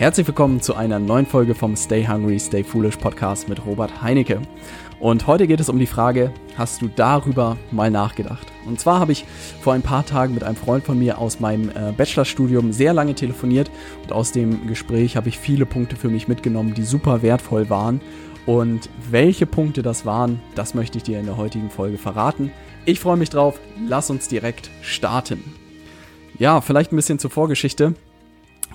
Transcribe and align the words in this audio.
Herzlich 0.00 0.26
willkommen 0.26 0.62
zu 0.62 0.74
einer 0.76 0.98
neuen 0.98 1.26
Folge 1.26 1.54
vom 1.54 1.76
Stay 1.76 2.06
Hungry, 2.06 2.40
Stay 2.40 2.64
Foolish 2.64 2.96
Podcast 2.96 3.50
mit 3.50 3.66
Robert 3.66 4.00
Heinecke. 4.00 4.40
Und 4.98 5.26
heute 5.26 5.46
geht 5.46 5.60
es 5.60 5.68
um 5.68 5.78
die 5.78 5.84
Frage, 5.84 6.32
hast 6.56 6.80
du 6.80 6.88
darüber 6.88 7.58
mal 7.70 7.90
nachgedacht? 7.90 8.46
Und 8.66 8.80
zwar 8.80 8.98
habe 8.98 9.12
ich 9.12 9.26
vor 9.60 9.74
ein 9.74 9.82
paar 9.82 10.06
Tagen 10.06 10.32
mit 10.32 10.42
einem 10.42 10.56
Freund 10.56 10.84
von 10.84 10.98
mir 10.98 11.18
aus 11.18 11.38
meinem 11.38 11.68
äh, 11.68 11.92
Bachelorstudium 11.94 12.72
sehr 12.72 12.94
lange 12.94 13.14
telefoniert 13.14 13.70
und 14.02 14.10
aus 14.10 14.32
dem 14.32 14.66
Gespräch 14.66 15.18
habe 15.18 15.28
ich 15.28 15.38
viele 15.38 15.66
Punkte 15.66 15.96
für 15.96 16.08
mich 16.08 16.28
mitgenommen, 16.28 16.72
die 16.72 16.84
super 16.84 17.20
wertvoll 17.20 17.68
waren. 17.68 18.00
Und 18.46 18.88
welche 19.10 19.44
Punkte 19.44 19.82
das 19.82 20.06
waren, 20.06 20.40
das 20.54 20.72
möchte 20.72 20.96
ich 20.96 21.04
dir 21.04 21.20
in 21.20 21.26
der 21.26 21.36
heutigen 21.36 21.68
Folge 21.68 21.98
verraten. 21.98 22.52
Ich 22.86 23.00
freue 23.00 23.18
mich 23.18 23.28
drauf, 23.28 23.60
lass 23.86 24.08
uns 24.08 24.28
direkt 24.28 24.70
starten. 24.80 25.44
Ja, 26.38 26.62
vielleicht 26.62 26.90
ein 26.90 26.96
bisschen 26.96 27.18
zur 27.18 27.30
Vorgeschichte. 27.30 27.92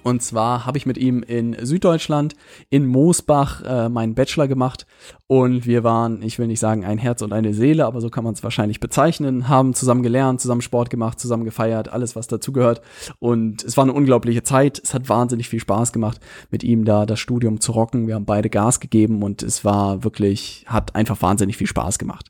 Und 0.05 0.22
zwar 0.22 0.68
habe 0.68 0.77
ich 0.77 0.86
mit 0.86 1.00
ihm 1.00 1.23
in 1.23 1.55
Süddeutschland, 1.66 2.36
in 2.70 2.86
Moosbach, 2.86 3.64
äh, 3.66 3.90
meinen 3.90 4.14
Bachelor 4.14 4.48
gemacht. 4.48 4.86
Und 5.26 5.66
wir 5.66 5.84
waren, 5.84 6.22
ich 6.22 6.38
will 6.38 6.45
nicht 6.45 6.59
sagen 6.59 6.86
ein 6.86 7.00
Herz 7.00 7.23
und 7.23 7.34
eine 7.34 7.55
Seele, 7.55 7.88
aber 7.88 8.02
so 8.02 8.12
kann 8.12 8.23
man 8.23 8.36
es 8.36 8.44
wahrscheinlich 8.44 8.80
bezeichnen, 8.80 9.50
haben 9.50 9.73
zusammen 9.73 10.04
gelernt, 10.04 10.41
zusammen 10.41 10.62
Sport 10.62 10.91
gemacht, 10.91 11.20
zusammen 11.20 11.44
gefeiert, 11.44 11.91
alles, 11.91 12.16
was 12.16 12.28
dazugehört. 12.28 12.84
Und 13.18 13.64
es 13.64 13.78
war 13.78 13.84
eine 13.84 13.94
unglaubliche 13.94 14.44
Zeit. 14.44 14.80
Es 14.84 14.94
hat 14.94 15.09
wahnsinnig 15.09 15.50
viel 15.50 15.59
Spaß 15.59 15.91
gemacht, 15.91 16.20
mit 16.52 16.64
ihm 16.64 16.86
da 16.86 17.08
das 17.08 17.20
Studium 17.20 17.59
zu 17.59 17.72
rocken. 17.72 18.06
Wir 18.06 18.14
haben 18.14 18.26
beide 18.26 18.52
Gas 18.52 18.80
gegeben 18.80 19.23
und 19.23 19.42
es 19.42 19.66
war 19.66 20.03
wirklich, 20.03 20.66
hat 20.67 20.94
einfach 20.94 21.20
wahnsinnig 21.23 21.58
viel 21.58 21.66
Spaß 21.66 21.98
gemacht. 21.98 22.30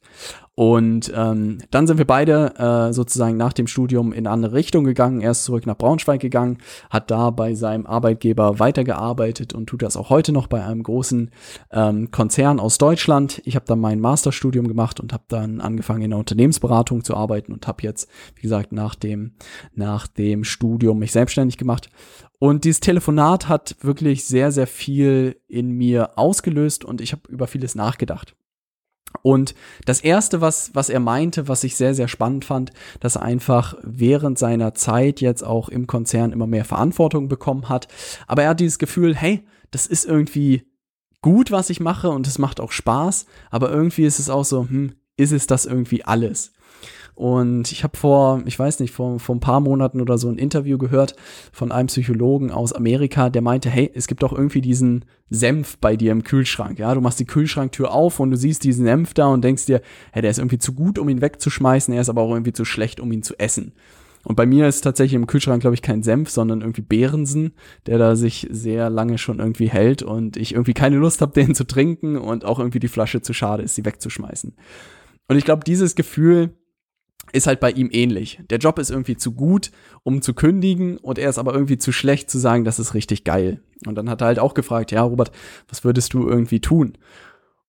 Und 0.56 1.12
ähm, 1.14 1.58
dann 1.70 1.86
sind 1.86 1.98
wir 1.98 2.08
beide 2.08 2.54
äh, 2.58 2.94
sozusagen 2.94 3.36
nach 3.36 3.52
dem 3.52 3.68
Studium 3.68 4.14
in 4.14 4.26
andere 4.26 4.54
Richtung 4.54 4.86
gegangen. 4.86 5.20
Er 5.20 5.32
ist 5.32 5.44
zurück 5.44 5.66
nach 5.66 5.78
Braunschweig 5.78 6.22
gegangen, 6.22 6.60
hat 6.90 7.12
da 7.12 7.30
bei 7.32 7.56
seinem 7.56 7.86
Arbeitgeber 7.86 8.58
weitergearbeitet 8.58 9.54
und 9.54 9.68
tut 9.68 9.82
das 9.82 9.98
auch 9.98 10.10
heute 10.10 10.32
noch 10.32 10.48
bei 10.48 10.64
einem 10.64 10.82
großen 10.82 11.30
ähm, 11.72 12.10
Konzern 12.10 12.62
aus 12.62 12.78
Deutschland. 12.78 13.42
Ich 13.44 13.58
habe 13.58 13.66
dann 13.66 13.82
mein 13.82 14.00
Masterstudium 14.00 14.70
gemacht 14.70 15.02
und 15.02 15.12
habe 15.12 15.26
dann 15.28 15.60
angefangen 15.60 16.04
in 16.04 16.12
der 16.12 16.20
Unternehmensberatung 16.20 17.04
zu 17.04 17.18
arbeiten 17.18 17.52
und 17.52 17.68
habe 17.68 17.84
jetzt, 17.84 18.10
wie 18.36 18.42
gesagt, 18.42 18.72
nach 18.72 18.96
dem, 18.96 19.34
nach 19.74 20.08
dem 20.08 20.46
Studium 20.46 21.00
mich 21.00 21.12
selbstständig 21.12 21.58
gemacht. 21.58 21.90
Und 22.40 22.64
dieses 22.64 22.80
Telefonat 22.80 23.50
hat 23.50 23.76
wirklich 23.82 24.24
sehr, 24.24 24.54
sehr 24.54 24.68
viel 24.68 25.36
in 25.50 25.72
mir 25.72 26.18
ausgelöst 26.18 26.86
und 26.86 27.02
ich 27.02 27.12
habe 27.12 27.24
über 27.28 27.48
vieles 27.48 27.76
nachgedacht. 27.76 28.36
Und 29.22 29.56
das 29.86 30.02
erste, 30.02 30.42
was, 30.42 30.72
was 30.74 30.90
er 30.90 31.00
meinte, 31.00 31.48
was 31.48 31.64
ich 31.64 31.76
sehr, 31.76 31.94
sehr 31.96 32.08
spannend 32.08 32.46
fand, 32.46 32.72
dass 33.00 33.16
er 33.16 33.24
einfach 33.24 33.76
während 33.84 34.40
seiner 34.40 34.74
Zeit 34.74 35.22
jetzt 35.22 35.44
auch 35.44 35.70
im 35.70 35.88
Konzern 35.88 36.32
immer 36.32 36.48
mehr 36.48 36.66
Verantwortung 36.66 37.28
bekommen 37.28 37.70
hat. 37.70 37.88
Aber 38.28 38.44
er 38.44 38.50
hat 38.50 38.60
dieses 38.60 38.80
Gefühl, 38.80 39.16
hey, 39.16 39.46
das 39.72 39.88
ist 39.88 40.06
irgendwie 40.06 40.64
gut, 41.22 41.52
was 41.52 41.70
ich 41.70 41.80
mache 41.80 42.10
und 42.10 42.28
es 42.28 42.38
macht 42.38 42.60
auch 42.60 42.72
Spaß. 42.72 43.26
Aber 43.50 43.72
irgendwie 43.72 44.06
ist 44.06 44.20
es 44.20 44.30
auch 44.30 44.46
so, 44.46 44.68
hm, 44.68 44.94
ist 45.18 45.32
es 45.32 45.48
das 45.48 45.66
irgendwie 45.66 46.04
alles? 46.06 46.52
Und 47.16 47.72
ich 47.72 47.86
habe 47.86 47.98
vor, 47.98 48.44
ich 48.46 48.60
weiß 48.60 48.82
nicht, 48.82 48.92
vor, 48.92 49.20
vor 49.20 49.36
ein 49.36 49.40
paar 49.40 49.62
Monaten 49.62 50.02
oder 50.02 50.18
so 50.18 50.28
ein 50.28 50.38
Interview 50.38 50.78
gehört 50.78 51.16
von 51.54 51.72
einem 51.72 51.88
Psychologen 51.88 52.52
aus 52.52 52.74
Amerika, 52.74 53.30
der 53.30 53.42
meinte, 53.42 53.70
hey, 53.70 53.90
es 53.96 54.08
gibt 54.08 54.22
doch 54.22 54.34
irgendwie 54.34 54.60
diesen 54.60 55.06
Senf 55.30 55.78
bei 55.78 55.96
dir 55.96 56.12
im 56.12 56.24
Kühlschrank. 56.24 56.78
Ja, 56.78 56.94
du 56.94 57.00
machst 57.00 57.20
die 57.22 57.26
Kühlschranktür 57.26 57.94
auf 57.94 58.20
und 58.20 58.32
du 58.32 58.38
siehst 58.38 58.66
diesen 58.66 58.86
Senf 58.86 59.14
da 59.14 59.28
und 59.28 59.44
denkst 59.44 59.66
dir, 59.66 59.82
hey, 60.12 60.22
der 60.22 60.32
ist 60.32 60.40
irgendwie 60.40 60.58
zu 60.58 60.74
gut, 60.74 61.00
um 61.00 61.08
ihn 61.08 61.22
wegzuschmeißen, 61.22 61.94
er 61.94 62.02
ist 62.02 62.10
aber 62.10 62.22
auch 62.22 62.32
irgendwie 62.32 62.54
zu 62.54 62.66
schlecht, 62.66 63.00
um 63.00 63.12
ihn 63.14 63.24
zu 63.24 63.40
essen. 63.40 63.72
Und 64.26 64.36
bei 64.36 64.48
mir 64.48 64.68
ist 64.68 64.82
tatsächlich 64.82 65.14
im 65.14 65.28
Kühlschrank, 65.28 65.62
glaube 65.62 65.76
ich, 65.76 65.84
kein 65.84 66.04
Senf, 66.04 66.32
sondern 66.32 66.62
irgendwie 66.62 66.82
Behrensen, 66.82 67.54
der 67.86 68.00
da 68.00 68.16
sich 68.16 68.48
sehr 68.50 68.90
lange 68.90 69.20
schon 69.20 69.40
irgendwie 69.40 69.70
hält 69.70 70.02
und 70.02 70.36
ich 70.36 70.54
irgendwie 70.54 70.74
keine 70.74 70.98
Lust 70.98 71.22
habe, 71.22 71.32
den 71.40 71.56
zu 71.56 71.66
trinken 71.66 72.18
und 72.18 72.44
auch 72.44 72.60
irgendwie 72.60 72.80
die 72.80 72.88
Flasche 72.90 73.22
zu 73.22 73.32
schade 73.32 73.64
ist, 73.64 73.76
sie 73.76 73.86
wegzuschmeißen. 73.86 74.54
Und 75.28 75.38
ich 75.38 75.46
glaube, 75.46 75.64
dieses 75.64 75.96
Gefühl, 75.96 76.56
ist 77.36 77.48
halt 77.48 77.60
bei 77.60 77.72
ihm 77.72 77.90
ähnlich. 77.92 78.40
Der 78.50 78.60
Job 78.60 78.80
ist 78.80 78.90
irgendwie 78.90 79.18
zu 79.18 79.34
gut, 79.34 79.72
um 80.04 80.22
zu 80.22 80.34
kündigen 80.34 80.98
und 80.98 81.20
er 81.20 81.30
ist 81.30 81.38
aber 81.38 81.54
irgendwie 81.54 81.78
zu 81.78 81.92
schlecht 81.92 82.30
zu 82.30 82.40
sagen, 82.40 82.64
das 82.64 82.80
ist 82.80 82.94
richtig 82.94 83.24
geil. 83.24 83.60
Und 83.86 83.96
dann 83.96 84.10
hat 84.10 84.22
er 84.22 84.28
halt 84.28 84.40
auch 84.40 84.54
gefragt, 84.54 84.92
ja, 84.92 85.02
Robert, 85.02 85.32
was 85.68 85.84
würdest 85.84 86.14
du 86.14 86.28
irgendwie 86.28 86.62
tun? 86.62 86.98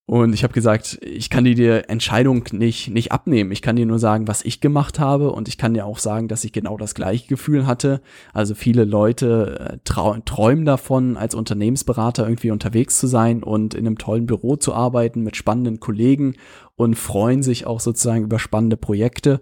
Und 0.08 0.34
ich 0.34 0.44
habe 0.44 0.54
gesagt, 0.54 1.00
ich 1.02 1.30
kann 1.30 1.42
dir 1.42 1.56
die 1.56 1.88
Entscheidung 1.88 2.44
nicht, 2.52 2.90
nicht 2.90 3.10
abnehmen. 3.10 3.50
Ich 3.50 3.60
kann 3.60 3.74
dir 3.74 3.86
nur 3.86 3.98
sagen, 3.98 4.28
was 4.28 4.44
ich 4.44 4.60
gemacht 4.60 5.00
habe. 5.00 5.32
Und 5.32 5.48
ich 5.48 5.58
kann 5.58 5.74
dir 5.74 5.84
auch 5.84 5.98
sagen, 5.98 6.28
dass 6.28 6.44
ich 6.44 6.52
genau 6.52 6.76
das 6.76 6.94
gleiche 6.94 7.26
Gefühl 7.26 7.66
hatte. 7.66 8.00
Also 8.32 8.54
viele 8.54 8.84
Leute 8.84 9.80
äh, 9.84 10.20
träumen 10.24 10.64
davon, 10.64 11.16
als 11.16 11.34
Unternehmensberater 11.34 12.24
irgendwie 12.24 12.52
unterwegs 12.52 13.00
zu 13.00 13.08
sein 13.08 13.42
und 13.42 13.74
in 13.74 13.84
einem 13.84 13.98
tollen 13.98 14.26
Büro 14.26 14.54
zu 14.54 14.72
arbeiten 14.74 15.24
mit 15.24 15.34
spannenden 15.34 15.80
Kollegen 15.80 16.36
und 16.76 16.94
freuen 16.94 17.42
sich 17.42 17.66
auch 17.66 17.80
sozusagen 17.80 18.22
über 18.22 18.38
spannende 18.38 18.76
Projekte. 18.76 19.40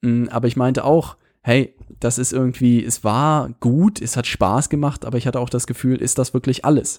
Mm, 0.00 0.24
aber 0.30 0.48
ich 0.48 0.56
meinte 0.56 0.84
auch, 0.84 1.18
hey, 1.40 1.76
das 2.00 2.18
ist 2.18 2.32
irgendwie, 2.32 2.84
es 2.84 3.04
war 3.04 3.50
gut, 3.60 4.02
es 4.02 4.16
hat 4.16 4.26
Spaß 4.26 4.70
gemacht, 4.70 5.04
aber 5.04 5.18
ich 5.18 5.28
hatte 5.28 5.38
auch 5.38 5.50
das 5.50 5.68
Gefühl, 5.68 6.02
ist 6.02 6.18
das 6.18 6.34
wirklich 6.34 6.64
alles? 6.64 6.98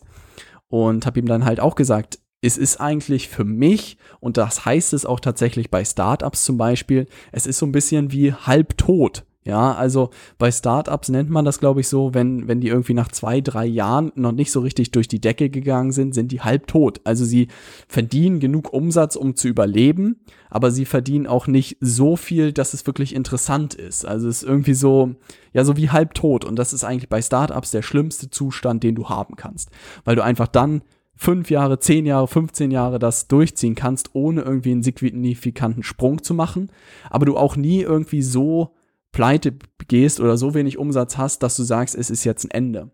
Und 0.69 1.05
habe 1.05 1.19
ihm 1.19 1.25
dann 1.25 1.43
halt 1.43 1.59
auch 1.59 1.75
gesagt, 1.75 2.20
es 2.41 2.57
ist 2.57 2.81
eigentlich 2.81 3.29
für 3.29 3.45
mich, 3.45 3.97
und 4.19 4.37
das 4.37 4.65
heißt 4.65 4.93
es 4.93 5.05
auch 5.05 5.19
tatsächlich 5.19 5.69
bei 5.69 5.85
Startups 5.85 6.43
zum 6.43 6.57
Beispiel, 6.57 7.07
es 7.31 7.45
ist 7.45 7.59
so 7.59 7.65
ein 7.65 7.71
bisschen 7.71 8.11
wie 8.11 8.33
halb 8.33 8.77
tot. 8.77 9.23
Ja, 9.43 9.73
also 9.73 10.11
bei 10.37 10.51
Startups 10.51 11.09
nennt 11.09 11.31
man 11.31 11.45
das, 11.45 11.59
glaube 11.59 11.81
ich, 11.81 11.87
so, 11.87 12.13
wenn, 12.13 12.47
wenn 12.47 12.61
die 12.61 12.67
irgendwie 12.67 12.93
nach 12.93 13.07
zwei, 13.07 13.41
drei 13.41 13.65
Jahren 13.65 14.11
noch 14.13 14.33
nicht 14.33 14.51
so 14.51 14.59
richtig 14.59 14.91
durch 14.91 15.07
die 15.07 15.19
Decke 15.19 15.49
gegangen 15.49 15.91
sind, 15.91 16.13
sind 16.13 16.31
die 16.31 16.41
halb 16.41 16.67
tot. 16.67 17.01
Also 17.05 17.25
sie 17.25 17.47
verdienen 17.87 18.39
genug 18.39 18.71
Umsatz, 18.71 19.15
um 19.15 19.35
zu 19.35 19.47
überleben, 19.47 20.17
aber 20.51 20.69
sie 20.69 20.85
verdienen 20.85 21.25
auch 21.25 21.47
nicht 21.47 21.77
so 21.79 22.15
viel, 22.15 22.53
dass 22.53 22.75
es 22.75 22.85
wirklich 22.85 23.15
interessant 23.15 23.73
ist. 23.73 24.05
Also 24.05 24.27
es 24.27 24.43
ist 24.43 24.47
irgendwie 24.47 24.75
so, 24.75 25.15
ja, 25.53 25.65
so 25.65 25.75
wie 25.75 25.89
halb 25.89 26.13
tot. 26.13 26.45
Und 26.45 26.57
das 26.57 26.71
ist 26.71 26.83
eigentlich 26.83 27.09
bei 27.09 27.23
Startups 27.23 27.71
der 27.71 27.81
schlimmste 27.81 28.29
Zustand, 28.29 28.83
den 28.83 28.93
du 28.93 29.09
haben 29.09 29.37
kannst. 29.37 29.71
Weil 30.05 30.15
du 30.15 30.23
einfach 30.23 30.47
dann 30.47 30.83
fünf 31.21 31.51
Jahre, 31.51 31.77
zehn 31.77 32.07
Jahre, 32.07 32.27
15 32.27 32.71
Jahre 32.71 32.97
das 32.97 33.27
durchziehen 33.27 33.75
kannst, 33.75 34.09
ohne 34.13 34.41
irgendwie 34.41 34.71
einen 34.71 34.81
signifikanten 34.81 35.83
Sprung 35.83 36.23
zu 36.23 36.33
machen, 36.33 36.71
aber 37.11 37.27
du 37.27 37.37
auch 37.37 37.55
nie 37.55 37.81
irgendwie 37.81 38.23
so 38.23 38.73
pleite 39.11 39.53
gehst 39.87 40.19
oder 40.19 40.35
so 40.35 40.55
wenig 40.55 40.79
Umsatz 40.79 41.17
hast, 41.17 41.43
dass 41.43 41.55
du 41.55 41.61
sagst, 41.61 41.93
es 41.93 42.09
ist 42.09 42.23
jetzt 42.23 42.45
ein 42.45 42.49
Ende. 42.49 42.89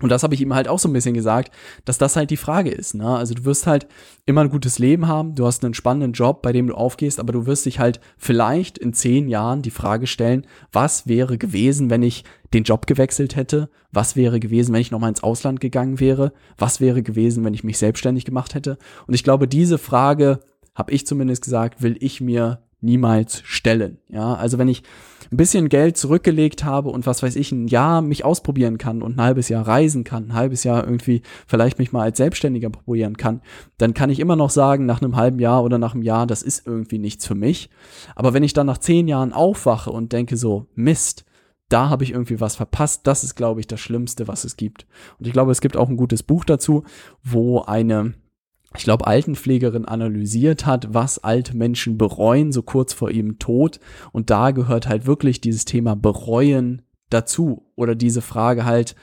Und 0.00 0.08
das 0.10 0.22
habe 0.22 0.34
ich 0.34 0.40
ihm 0.40 0.54
halt 0.54 0.68
auch 0.68 0.78
so 0.78 0.88
ein 0.88 0.92
bisschen 0.92 1.14
gesagt, 1.14 1.54
dass 1.84 1.98
das 1.98 2.16
halt 2.16 2.30
die 2.30 2.36
Frage 2.36 2.70
ist. 2.70 2.94
Ne? 2.94 3.06
Also 3.06 3.34
du 3.34 3.44
wirst 3.44 3.66
halt 3.66 3.86
immer 4.26 4.40
ein 4.40 4.50
gutes 4.50 4.78
Leben 4.78 5.06
haben, 5.06 5.34
du 5.34 5.46
hast 5.46 5.64
einen 5.64 5.74
spannenden 5.74 6.12
Job, 6.12 6.42
bei 6.42 6.52
dem 6.52 6.66
du 6.66 6.74
aufgehst, 6.74 7.20
aber 7.20 7.32
du 7.32 7.46
wirst 7.46 7.66
dich 7.66 7.78
halt 7.78 8.00
vielleicht 8.18 8.76
in 8.76 8.92
zehn 8.92 9.28
Jahren 9.28 9.62
die 9.62 9.70
Frage 9.70 10.06
stellen, 10.06 10.46
was 10.72 11.06
wäre 11.06 11.38
gewesen, 11.38 11.90
wenn 11.90 12.02
ich 12.02 12.24
den 12.52 12.64
Job 12.64 12.86
gewechselt 12.86 13.36
hätte? 13.36 13.68
Was 13.92 14.16
wäre 14.16 14.40
gewesen, 14.40 14.72
wenn 14.72 14.80
ich 14.80 14.90
nochmal 14.90 15.10
ins 15.10 15.22
Ausland 15.22 15.60
gegangen 15.60 16.00
wäre? 16.00 16.32
Was 16.58 16.80
wäre 16.80 17.02
gewesen, 17.02 17.44
wenn 17.44 17.54
ich 17.54 17.64
mich 17.64 17.78
selbstständig 17.78 18.24
gemacht 18.24 18.54
hätte? 18.54 18.78
Und 19.06 19.14
ich 19.14 19.24
glaube, 19.24 19.46
diese 19.46 19.78
Frage, 19.78 20.40
habe 20.74 20.92
ich 20.92 21.06
zumindest 21.06 21.44
gesagt, 21.44 21.82
will 21.82 21.96
ich 22.00 22.20
mir 22.20 22.63
niemals 22.84 23.42
stellen. 23.44 23.98
Ja, 24.08 24.34
also 24.34 24.58
wenn 24.58 24.68
ich 24.68 24.82
ein 25.30 25.36
bisschen 25.36 25.68
Geld 25.68 25.96
zurückgelegt 25.96 26.64
habe 26.64 26.90
und 26.90 27.06
was 27.06 27.22
weiß 27.22 27.36
ich, 27.36 27.50
ein 27.50 27.66
Jahr 27.66 28.02
mich 28.02 28.24
ausprobieren 28.24 28.78
kann 28.78 29.02
und 29.02 29.16
ein 29.16 29.22
halbes 29.22 29.48
Jahr 29.48 29.66
reisen 29.66 30.04
kann, 30.04 30.28
ein 30.28 30.34
halbes 30.34 30.64
Jahr 30.64 30.84
irgendwie 30.84 31.22
vielleicht 31.46 31.78
mich 31.78 31.92
mal 31.92 32.02
als 32.02 32.18
Selbstständiger 32.18 32.70
probieren 32.70 33.16
kann, 33.16 33.40
dann 33.78 33.94
kann 33.94 34.10
ich 34.10 34.20
immer 34.20 34.36
noch 34.36 34.50
sagen, 34.50 34.86
nach 34.86 35.02
einem 35.02 35.16
halben 35.16 35.38
Jahr 35.38 35.64
oder 35.64 35.78
nach 35.78 35.94
einem 35.94 36.02
Jahr, 36.02 36.26
das 36.26 36.42
ist 36.42 36.66
irgendwie 36.66 36.98
nichts 36.98 37.26
für 37.26 37.34
mich. 37.34 37.70
Aber 38.14 38.34
wenn 38.34 38.42
ich 38.42 38.52
dann 38.52 38.66
nach 38.66 38.78
zehn 38.78 39.08
Jahren 39.08 39.32
aufwache 39.32 39.90
und 39.90 40.12
denke 40.12 40.36
so, 40.36 40.66
Mist, 40.74 41.24
da 41.68 41.88
habe 41.88 42.04
ich 42.04 42.12
irgendwie 42.12 42.40
was 42.40 42.56
verpasst. 42.56 43.06
Das 43.06 43.24
ist, 43.24 43.34
glaube 43.34 43.60
ich, 43.60 43.66
das 43.66 43.80
Schlimmste, 43.80 44.28
was 44.28 44.44
es 44.44 44.56
gibt. 44.56 44.86
Und 45.18 45.26
ich 45.26 45.32
glaube, 45.32 45.50
es 45.50 45.60
gibt 45.60 45.76
auch 45.76 45.88
ein 45.88 45.96
gutes 45.96 46.22
Buch 46.22 46.44
dazu, 46.44 46.84
wo 47.22 47.62
eine 47.62 48.14
ich 48.76 48.84
glaube, 48.84 49.06
Altenpflegerin 49.06 49.84
analysiert 49.84 50.66
hat, 50.66 50.92
was 50.92 51.22
alte 51.22 51.56
Menschen 51.56 51.96
bereuen, 51.96 52.52
so 52.52 52.62
kurz 52.62 52.92
vor 52.92 53.10
ihrem 53.10 53.38
Tod. 53.38 53.78
Und 54.12 54.30
da 54.30 54.50
gehört 54.50 54.88
halt 54.88 55.06
wirklich 55.06 55.40
dieses 55.40 55.64
Thema 55.64 55.94
bereuen 55.94 56.82
dazu. 57.08 57.70
Oder 57.76 57.94
diese 57.94 58.20
Frage 58.20 58.64
halt, 58.64 58.96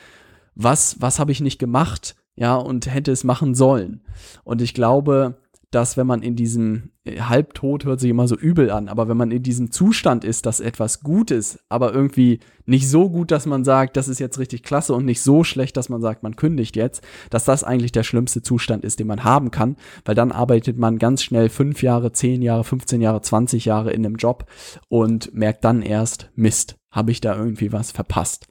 was, 0.55 0.99
was 0.99 1.19
habe 1.19 1.31
ich 1.31 1.39
nicht 1.39 1.57
gemacht? 1.57 2.15
Ja, 2.35 2.55
und 2.55 2.91
hätte 2.91 3.11
es 3.11 3.23
machen 3.23 3.55
sollen. 3.55 4.01
Und 4.43 4.61
ich 4.61 4.73
glaube, 4.73 5.40
dass 5.71 5.95
wenn 5.95 6.05
man 6.05 6.21
in 6.21 6.35
diesem, 6.35 6.91
halbtot 7.07 7.85
hört 7.85 7.99
sich 7.99 8.09
immer 8.09 8.27
so 8.27 8.35
übel 8.35 8.69
an, 8.69 8.89
aber 8.89 9.07
wenn 9.07 9.17
man 9.17 9.31
in 9.31 9.41
diesem 9.41 9.71
Zustand 9.71 10.23
ist, 10.23 10.45
dass 10.45 10.59
etwas 10.59 11.01
gut 11.01 11.31
ist, 11.31 11.59
aber 11.69 11.93
irgendwie 11.93 12.39
nicht 12.65 12.89
so 12.89 13.09
gut, 13.09 13.31
dass 13.31 13.45
man 13.45 13.63
sagt, 13.63 13.97
das 13.97 14.09
ist 14.09 14.19
jetzt 14.19 14.37
richtig 14.37 14.63
klasse 14.63 14.93
und 14.93 15.05
nicht 15.05 15.21
so 15.21 15.43
schlecht, 15.43 15.77
dass 15.77 15.89
man 15.89 16.01
sagt, 16.01 16.23
man 16.23 16.35
kündigt 16.35 16.75
jetzt, 16.75 17.03
dass 17.29 17.45
das 17.45 17.63
eigentlich 17.63 17.93
der 17.93 18.03
schlimmste 18.03 18.41
Zustand 18.41 18.83
ist, 18.83 18.99
den 18.99 19.07
man 19.07 19.23
haben 19.23 19.49
kann, 19.49 19.77
weil 20.05 20.15
dann 20.15 20.31
arbeitet 20.31 20.77
man 20.77 20.99
ganz 20.99 21.23
schnell 21.23 21.49
fünf 21.49 21.81
Jahre, 21.81 22.11
zehn 22.11 22.41
Jahre, 22.41 22.63
15 22.63 23.01
Jahre, 23.01 23.21
20 23.21 23.65
Jahre 23.65 23.91
in 23.93 24.05
einem 24.05 24.15
Job 24.15 24.45
und 24.89 25.33
merkt 25.33 25.63
dann 25.63 25.81
erst, 25.81 26.29
Mist, 26.35 26.77
habe 26.91 27.11
ich 27.11 27.21
da 27.21 27.35
irgendwie 27.35 27.71
was 27.71 27.91
verpasst. 27.91 28.47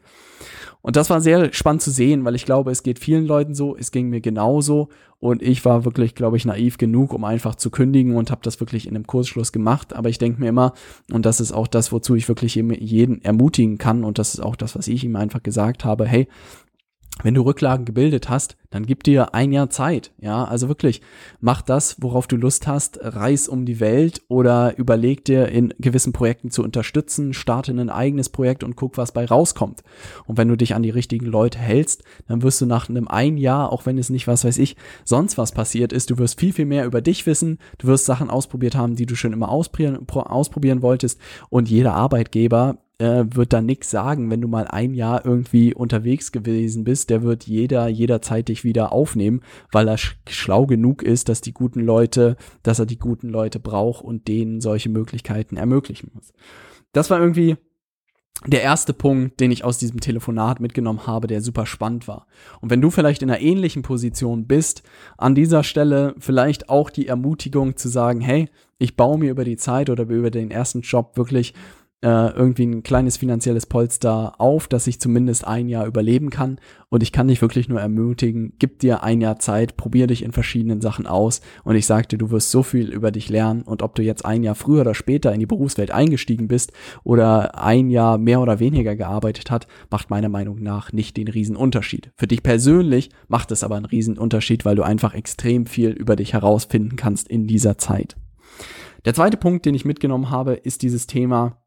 Und 0.83 0.97
das 0.97 1.11
war 1.11 1.21
sehr 1.21 1.53
spannend 1.53 1.83
zu 1.83 1.91
sehen, 1.91 2.25
weil 2.25 2.35
ich 2.35 2.47
glaube, 2.47 2.71
es 2.71 2.83
geht 2.83 2.99
vielen 2.99 3.27
Leuten 3.27 3.55
so, 3.55 3.77
es 3.77 3.91
ging 3.91 4.09
mir 4.09 4.21
genauso 4.21 4.89
und 5.19 5.43
ich 5.43 5.65
war 5.65 5.85
wirklich, 5.85 6.15
glaube 6.15 6.39
ich, 6.39 6.47
naiv 6.47 6.79
genug, 6.79 7.13
um 7.13 7.25
einfach 7.25 7.55
zu 7.55 7.71
kündigen 7.71 8.17
und 8.17 8.31
habe 8.31 8.41
das 8.43 8.61
wirklich 8.61 8.89
in 8.89 8.95
einem 8.95 9.07
Kursschluss 9.07 9.53
gemacht. 9.53 9.93
Aber 9.93 10.09
ich 10.09 10.17
denke 10.19 10.41
mir 10.41 10.49
immer, 10.49 10.73
und 11.13 11.27
das 11.27 11.41
ist 11.41 11.53
auch 11.53 11.67
das, 11.67 11.93
wozu 11.93 12.15
ich 12.15 12.29
wirklich 12.29 12.55
jeden 12.55 13.23
ermutigen 13.23 13.77
kann 13.77 14.05
und 14.05 14.19
das 14.19 14.35
ist 14.35 14.41
auch 14.41 14.57
das, 14.57 14.75
was 14.75 14.89
ich 14.89 15.05
ihm 15.05 15.17
einfach 15.17 15.43
gesagt 15.43 15.85
habe, 15.85 16.07
hey, 16.07 16.29
wenn 17.23 17.35
du 17.35 17.43
Rücklagen 17.43 17.85
gebildet 17.85 18.29
hast, 18.29 18.57
dann 18.71 18.87
gib 18.87 19.03
dir 19.03 19.35
ein 19.35 19.53
Jahr 19.53 19.69
Zeit. 19.71 20.13
Ja, 20.21 20.45
also 20.45 20.69
wirklich, 20.69 21.01
mach 21.41 21.63
das, 21.63 21.97
worauf 22.01 22.27
du 22.27 22.37
Lust 22.37 22.67
hast, 22.67 22.99
reis 23.03 23.49
um 23.49 23.67
die 23.67 23.81
Welt 23.81 24.23
oder 24.29 24.79
überleg 24.79 25.25
dir 25.25 25.49
in 25.49 25.75
gewissen 25.79 26.13
Projekten 26.13 26.51
zu 26.51 26.63
unterstützen, 26.63 27.35
starte 27.35 27.73
ein 27.73 27.91
eigenes 27.91 28.29
Projekt 28.29 28.63
und 28.63 28.77
guck, 28.77 28.97
was 28.97 29.13
bei 29.13 29.25
rauskommt. 29.25 29.83
Und 30.27 30.39
wenn 30.39 30.49
du 30.49 30.57
dich 30.57 30.75
an 30.75 30.83
die 30.83 30.91
richtigen 30.91 31.27
Leute 31.27 31.59
hältst, 31.59 32.05
dann 32.29 32.43
wirst 32.43 32.61
du 32.61 32.67
nach 32.67 32.89
einem 32.89 33.09
ein 33.09 33.37
Jahr, 33.37 33.73
auch 33.73 33.87
wenn 33.87 33.99
es 33.99 34.11
nicht, 34.11 34.27
was 34.27 34.45
weiß 34.45 34.59
ich, 34.59 34.77
sonst 35.05 35.37
was 35.37 35.53
passiert 35.53 35.93
ist, 35.93 36.11
du 36.11 36.19
wirst 36.19 36.39
viel, 36.39 36.53
viel 36.53 36.67
mehr 36.67 36.87
über 36.87 37.01
dich 37.01 37.27
wissen, 37.27 37.59
du 37.79 37.89
wirst 37.89 38.07
Sachen 38.07 38.31
ausprobiert 38.31 38.77
haben, 38.77 38.95
die 38.95 39.07
du 39.07 39.17
schon 39.17 39.33
immer 39.33 39.49
ausprobieren, 39.49 40.07
ausprobieren 40.09 40.83
wolltest 40.83 41.21
und 41.49 41.69
jeder 41.69 41.95
Arbeitgeber 41.95 42.79
äh, 43.01 43.25
wird 43.35 43.53
da 43.55 43.63
nix 43.63 43.91
sagen, 43.91 44.31
wenn 44.31 44.43
du 44.43 44.49
mal 44.49 44.69
ein 44.69 44.93
Jahr 44.93 45.25
irgendwie 45.25 45.75
unterwegs 45.75 46.33
gewesen 46.33 46.85
bist. 46.85 47.09
Der 47.09 47.23
wird 47.23 47.45
jeder 47.45 47.89
jederzeit 47.89 48.49
dich 48.49 48.63
wieder 48.63 48.93
aufnehmen, 48.93 49.41
weil 49.73 49.89
er 49.89 49.97
sch 49.97 50.19
schlau 50.29 50.67
genug 50.67 51.03
ist, 51.03 51.29
dass 51.31 51.41
die 51.41 51.55
guten 51.55 51.81
Leute, 51.81 52.37
dass 52.63 52.79
er 52.79 52.87
die 52.87 52.99
guten 52.99 53.31
Leute 53.31 53.59
braucht 53.59 54.05
und 54.05 54.29
denen 54.29 54.61
solche 54.61 54.91
Möglichkeiten 54.91 55.57
ermöglichen 55.57 56.11
muss. 56.15 56.33
Das 56.93 57.09
war 57.09 57.19
irgendwie 57.19 57.57
der 58.47 58.63
erste 58.63 58.95
Punkt, 58.95 59.41
den 59.41 59.51
ich 59.51 59.65
aus 59.65 59.79
diesem 59.79 60.01
Telefonat 60.01 60.61
mitgenommen 60.61 61.07
habe, 61.07 61.27
der 61.27 61.43
super 61.43 61.67
spannend 61.67 62.09
war. 62.09 62.27
Und 62.61 62.71
wenn 62.71 62.81
du 62.81 62.91
vielleicht 62.91 63.23
in 63.23 63.31
einer 63.31 63.41
ähnlichen 63.41 63.83
Position 63.83 64.47
bist, 64.47 64.83
an 65.19 65.35
dieser 65.35 65.63
Stelle 65.63 66.15
vielleicht 66.19 66.71
auch 66.71 66.89
die 66.91 67.07
Ermutigung 67.07 67.77
zu 67.77 67.89
sagen, 67.89 68.21
hey, 68.21 68.49
ich 68.79 68.97
baue 68.97 69.19
mir 69.19 69.31
über 69.31 69.45
die 69.45 69.59
Zeit 69.59 69.91
oder 69.91 70.05
über 70.05 70.31
den 70.31 70.51
ersten 70.51 70.81
Job 70.81 71.19
wirklich 71.19 71.53
äh, 72.03 72.31
irgendwie 72.31 72.65
ein 72.65 72.83
kleines 72.83 73.19
finanzielles 73.19 73.67
Polster 73.67 74.41
auf, 74.41 74.69
dass 74.69 74.87
ich 74.87 75.01
zumindest 75.01 75.47
ein 75.47 75.69
Jahr 75.69 75.87
überleben 75.87 76.31
kann. 76.31 76.59
Und 76.89 77.03
ich 77.03 77.13
kann 77.13 77.29
dich 77.29 77.43
wirklich 77.43 77.69
nur 77.69 77.81
ermutigen, 77.81 78.55
gib 78.59 78.79
dir 78.79 79.03
ein 79.03 79.21
Jahr 79.21 79.39
Zeit, 79.39 79.77
probier 79.77 80.07
dich 80.07 80.25
in 80.25 80.33
verschiedenen 80.33 80.81
Sachen 80.81 81.07
aus. 81.07 81.43
Und 81.63 81.77
ich 81.77 81.87
sagte, 81.87 82.17
du 82.17 82.31
wirst 82.31 82.51
so 82.51 82.63
viel 82.63 82.91
über 82.91 83.11
dich 83.11 83.29
lernen. 83.29 83.63
Und 83.63 83.83
ob 83.83 83.95
du 83.95 84.03
jetzt 84.03 84.25
ein 84.25 84.43
Jahr 84.43 84.55
früher 84.55 84.81
oder 84.81 84.95
später 84.95 85.33
in 85.33 85.41
die 85.41 85.47
Berufswelt 85.47 85.91
eingestiegen 85.91 86.49
bist 86.49 86.73
oder 87.05 87.63
ein 87.63 87.91
Jahr 87.91 88.17
mehr 88.17 88.41
oder 88.41 88.61
weniger 88.61 88.97
gearbeitet 88.97 89.51
hat, 89.51 89.67
macht 89.91 90.09
meiner 90.09 90.31
Meinung 90.31 90.63
nach 90.63 90.93
nicht 90.93 91.19
den 91.19 91.29
Riesenunterschied. 91.29 92.13
Für 92.17 92.27
dich 92.27 92.43
persönlich 92.43 93.11
macht 93.29 93.53
es 93.53 93.63
aber 93.63 93.77
einen 93.77 93.85
Riesenunterschied, 93.85 94.65
weil 94.65 94.77
du 94.77 94.83
einfach 94.83 95.15
extrem 95.15 95.67
viel 95.67 95.91
über 95.91 96.17
dich 96.17 96.33
herausfinden 96.33 96.97
kannst 96.97 97.29
in 97.29 97.47
dieser 97.47 97.77
Zeit. 97.77 98.17
Der 99.05 99.15
zweite 99.15 99.37
Punkt, 99.37 99.65
den 99.65 99.75
ich 99.75 99.87
mitgenommen 99.87 100.31
habe, 100.31 100.55
ist 100.55 100.83
dieses 100.83 101.07
Thema, 101.07 101.60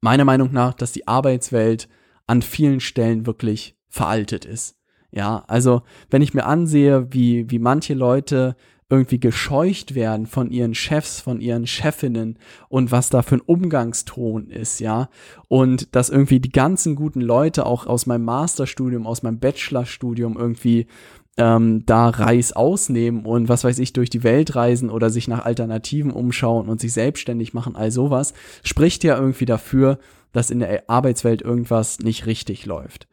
meiner 0.00 0.24
Meinung 0.24 0.52
nach, 0.52 0.74
dass 0.74 0.92
die 0.92 1.06
Arbeitswelt 1.06 1.88
an 2.26 2.42
vielen 2.42 2.80
Stellen 2.80 3.26
wirklich 3.26 3.76
veraltet 3.88 4.44
ist. 4.44 4.76
Ja, 5.10 5.44
also 5.48 5.82
wenn 6.08 6.22
ich 6.22 6.34
mir 6.34 6.46
ansehe, 6.46 7.12
wie, 7.12 7.50
wie 7.50 7.58
manche 7.58 7.94
Leute 7.94 8.56
irgendwie 8.90 9.20
gescheucht 9.20 9.94
werden 9.94 10.26
von 10.26 10.50
ihren 10.50 10.74
Chefs, 10.74 11.20
von 11.20 11.40
ihren 11.40 11.66
Chefinnen 11.66 12.38
und 12.68 12.90
was 12.90 13.08
da 13.08 13.22
für 13.22 13.36
ein 13.36 13.40
Umgangston 13.40 14.50
ist, 14.50 14.80
ja. 14.80 15.08
Und 15.46 15.94
dass 15.94 16.10
irgendwie 16.10 16.40
die 16.40 16.50
ganzen 16.50 16.96
guten 16.96 17.20
Leute 17.20 17.66
auch 17.66 17.86
aus 17.86 18.06
meinem 18.06 18.24
Masterstudium, 18.24 19.06
aus 19.06 19.22
meinem 19.22 19.38
Bachelorstudium 19.38 20.36
irgendwie 20.36 20.88
ähm, 21.36 21.84
da 21.86 22.08
Reis 22.08 22.52
ausnehmen 22.52 23.24
und 23.24 23.48
was 23.48 23.64
weiß 23.64 23.78
ich, 23.78 23.92
durch 23.92 24.10
die 24.10 24.22
Welt 24.22 24.54
reisen 24.56 24.90
oder 24.90 25.10
sich 25.10 25.28
nach 25.28 25.44
Alternativen 25.44 26.10
umschauen 26.10 26.68
und 26.68 26.80
sich 26.80 26.92
selbstständig 26.92 27.54
machen, 27.54 27.76
all 27.76 27.90
sowas, 27.90 28.34
spricht 28.62 29.04
ja 29.04 29.16
irgendwie 29.16 29.46
dafür, 29.46 29.98
dass 30.32 30.50
in 30.50 30.60
der 30.60 30.88
Arbeitswelt 30.88 31.42
irgendwas 31.42 32.00
nicht 32.00 32.26
richtig 32.26 32.66
läuft. 32.66 33.08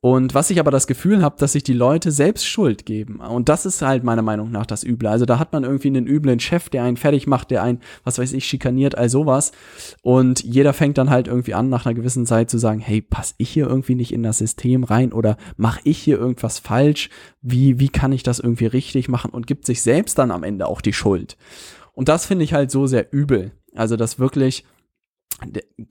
Und 0.00 0.34
was 0.34 0.48
ich 0.48 0.58
aber 0.58 0.70
das 0.70 0.86
Gefühl 0.86 1.22
habe, 1.22 1.36
dass 1.38 1.52
sich 1.52 1.62
die 1.62 1.74
Leute 1.74 2.10
selbst 2.10 2.46
Schuld 2.46 2.86
geben. 2.86 3.20
Und 3.20 3.50
das 3.50 3.66
ist 3.66 3.82
halt 3.82 4.02
meiner 4.02 4.22
Meinung 4.22 4.50
nach 4.50 4.64
das 4.64 4.82
Üble. 4.82 5.08
Also 5.08 5.26
da 5.26 5.38
hat 5.38 5.52
man 5.52 5.62
irgendwie 5.62 5.88
einen 5.88 6.06
üblen 6.06 6.40
Chef, 6.40 6.70
der 6.70 6.84
einen 6.84 6.96
fertig 6.96 7.26
macht, 7.26 7.50
der 7.50 7.62
einen, 7.62 7.80
was 8.02 8.18
weiß 8.18 8.32
ich, 8.32 8.46
schikaniert, 8.46 8.96
all 8.96 9.10
sowas. 9.10 9.52
Und 10.00 10.42
jeder 10.42 10.72
fängt 10.72 10.96
dann 10.96 11.10
halt 11.10 11.28
irgendwie 11.28 11.54
an, 11.54 11.68
nach 11.68 11.84
einer 11.84 11.94
gewissen 11.94 12.24
Zeit 12.24 12.48
zu 12.48 12.56
sagen, 12.56 12.80
hey, 12.80 13.02
pass 13.02 13.34
ich 13.36 13.50
hier 13.50 13.66
irgendwie 13.66 13.94
nicht 13.94 14.12
in 14.12 14.22
das 14.22 14.38
System 14.38 14.84
rein 14.84 15.12
oder 15.12 15.36
mache 15.56 15.80
ich 15.84 15.98
hier 15.98 16.18
irgendwas 16.18 16.58
falsch? 16.58 17.10
Wie, 17.42 17.78
wie 17.78 17.90
kann 17.90 18.12
ich 18.12 18.22
das 18.22 18.38
irgendwie 18.38 18.66
richtig 18.66 19.08
machen? 19.08 19.30
Und 19.30 19.46
gibt 19.46 19.66
sich 19.66 19.82
selbst 19.82 20.18
dann 20.18 20.30
am 20.30 20.44
Ende 20.44 20.66
auch 20.66 20.80
die 20.80 20.94
Schuld. 20.94 21.36
Und 21.92 22.08
das 22.08 22.24
finde 22.24 22.44
ich 22.44 22.54
halt 22.54 22.70
so 22.70 22.86
sehr 22.86 23.12
übel. 23.12 23.52
Also, 23.74 23.96
dass 23.96 24.18
wirklich 24.18 24.64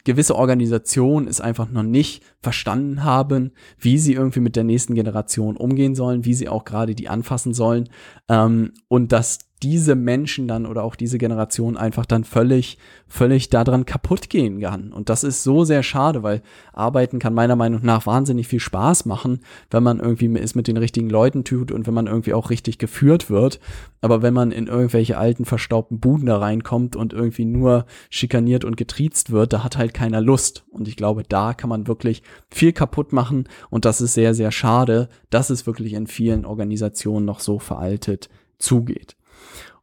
gewisse 0.03 0.35
Organisationen 0.35 1.27
es 1.27 1.41
einfach 1.41 1.69
noch 1.69 1.83
nicht 1.83 2.23
verstanden 2.41 3.03
haben, 3.03 3.51
wie 3.77 3.97
sie 3.97 4.13
irgendwie 4.13 4.39
mit 4.39 4.55
der 4.55 4.63
nächsten 4.63 4.95
Generation 4.95 5.57
umgehen 5.57 5.95
sollen, 5.95 6.25
wie 6.25 6.33
sie 6.33 6.49
auch 6.49 6.65
gerade 6.65 6.95
die 6.95 7.09
anfassen 7.09 7.53
sollen. 7.53 7.89
Ähm, 8.27 8.73
und 8.87 9.11
dass 9.11 9.39
diese 9.61 9.95
Menschen 9.95 10.47
dann 10.47 10.65
oder 10.65 10.83
auch 10.83 10.95
diese 10.95 11.17
Generation 11.17 11.75
einfach 11.75 12.05
dann 12.05 12.23
völlig, 12.23 12.77
völlig 13.07 13.49
daran 13.49 13.85
kaputt 13.85 14.29
gehen 14.29 14.61
kann. 14.61 14.93
Und 14.93 15.09
das 15.09 15.23
ist 15.23 15.43
so 15.43 15.65
sehr 15.65 15.83
schade, 15.83 16.23
weil 16.23 16.41
Arbeiten 16.71 17.19
kann 17.19 17.33
meiner 17.33 17.57
Meinung 17.57 17.81
nach 17.83 18.05
wahnsinnig 18.05 18.47
viel 18.47 18.61
Spaß 18.61 19.05
machen, 19.05 19.41
wenn 19.69 19.83
man 19.83 19.99
irgendwie 19.99 20.33
es 20.39 20.55
mit 20.55 20.67
den 20.67 20.77
richtigen 20.77 21.09
Leuten 21.09 21.43
tut 21.43 21.71
und 21.71 21.87
wenn 21.87 21.93
man 21.93 22.07
irgendwie 22.07 22.33
auch 22.33 22.49
richtig 22.49 22.77
geführt 22.77 23.29
wird. 23.29 23.59
Aber 24.01 24.21
wenn 24.21 24.33
man 24.33 24.51
in 24.51 24.67
irgendwelche 24.67 25.17
alten, 25.17 25.43
verstaubten 25.43 25.99
Buden 25.99 26.27
da 26.27 26.37
reinkommt 26.37 26.95
und 26.95 27.11
irgendwie 27.11 27.45
nur 27.45 27.85
schikaniert 28.09 28.63
und 28.63 28.77
getriezt 28.77 29.31
wird, 29.31 29.51
da 29.51 29.63
hat 29.63 29.77
halt 29.77 29.93
keiner 29.93 30.21
Lust. 30.21 30.63
Und 30.71 30.87
ich 30.87 30.95
glaube, 30.95 31.23
da 31.27 31.53
kann 31.53 31.69
man 31.69 31.87
wirklich 31.87 32.23
viel 32.49 32.71
kaputt 32.71 33.11
machen. 33.11 33.49
Und 33.69 33.83
das 33.83 33.99
ist 33.99 34.13
sehr, 34.13 34.33
sehr 34.33 34.51
schade, 34.51 35.09
dass 35.29 35.49
es 35.49 35.67
wirklich 35.67 35.93
in 35.93 36.07
vielen 36.07 36.45
Organisationen 36.45 37.25
noch 37.25 37.41
so 37.41 37.59
veraltet 37.59 38.29
zugeht. 38.57 39.18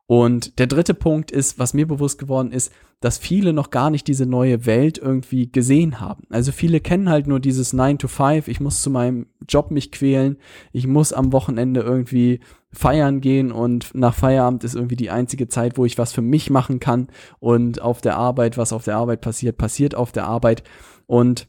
Und 0.06 0.60
der 0.60 0.68
dritte 0.68 0.94
Punkt 0.94 1.32
ist, 1.32 1.58
was 1.58 1.74
mir 1.74 1.86
bewusst 1.86 2.18
geworden 2.18 2.52
ist, 2.52 2.72
dass 3.00 3.18
viele 3.18 3.52
noch 3.52 3.70
gar 3.70 3.90
nicht 3.90 4.06
diese 4.06 4.24
neue 4.24 4.64
Welt 4.64 4.98
irgendwie 4.98 5.50
gesehen 5.50 6.00
haben. 6.00 6.24
Also 6.30 6.52
viele 6.52 6.80
kennen 6.80 7.10
halt 7.10 7.26
nur 7.26 7.40
dieses 7.40 7.72
9 7.72 7.98
to 7.98 8.08
5, 8.08 8.48
ich 8.48 8.60
muss 8.60 8.82
zu 8.82 8.90
meinem 8.90 9.26
Job 9.48 9.70
mich 9.70 9.92
quälen, 9.92 10.38
ich 10.72 10.86
muss 10.86 11.12
am 11.12 11.32
Wochenende 11.32 11.80
irgendwie 11.80 12.40
feiern 12.72 13.20
gehen 13.20 13.52
und 13.52 13.94
nach 13.94 14.14
Feierabend 14.14 14.62
ist 14.64 14.74
irgendwie 14.74 14.96
die 14.96 15.10
einzige 15.10 15.48
Zeit, 15.48 15.76
wo 15.76 15.84
ich 15.84 15.98
was 15.98 16.12
für 16.12 16.22
mich 16.22 16.50
machen 16.50 16.78
kann. 16.78 17.08
Und 17.40 17.82
auf 17.82 18.00
der 18.00 18.16
Arbeit, 18.16 18.56
was 18.56 18.72
auf 18.72 18.84
der 18.84 18.96
Arbeit 18.96 19.20
passiert, 19.20 19.58
passiert 19.58 19.94
auf 19.94 20.12
der 20.12 20.26
Arbeit. 20.26 20.62
Und 21.06 21.48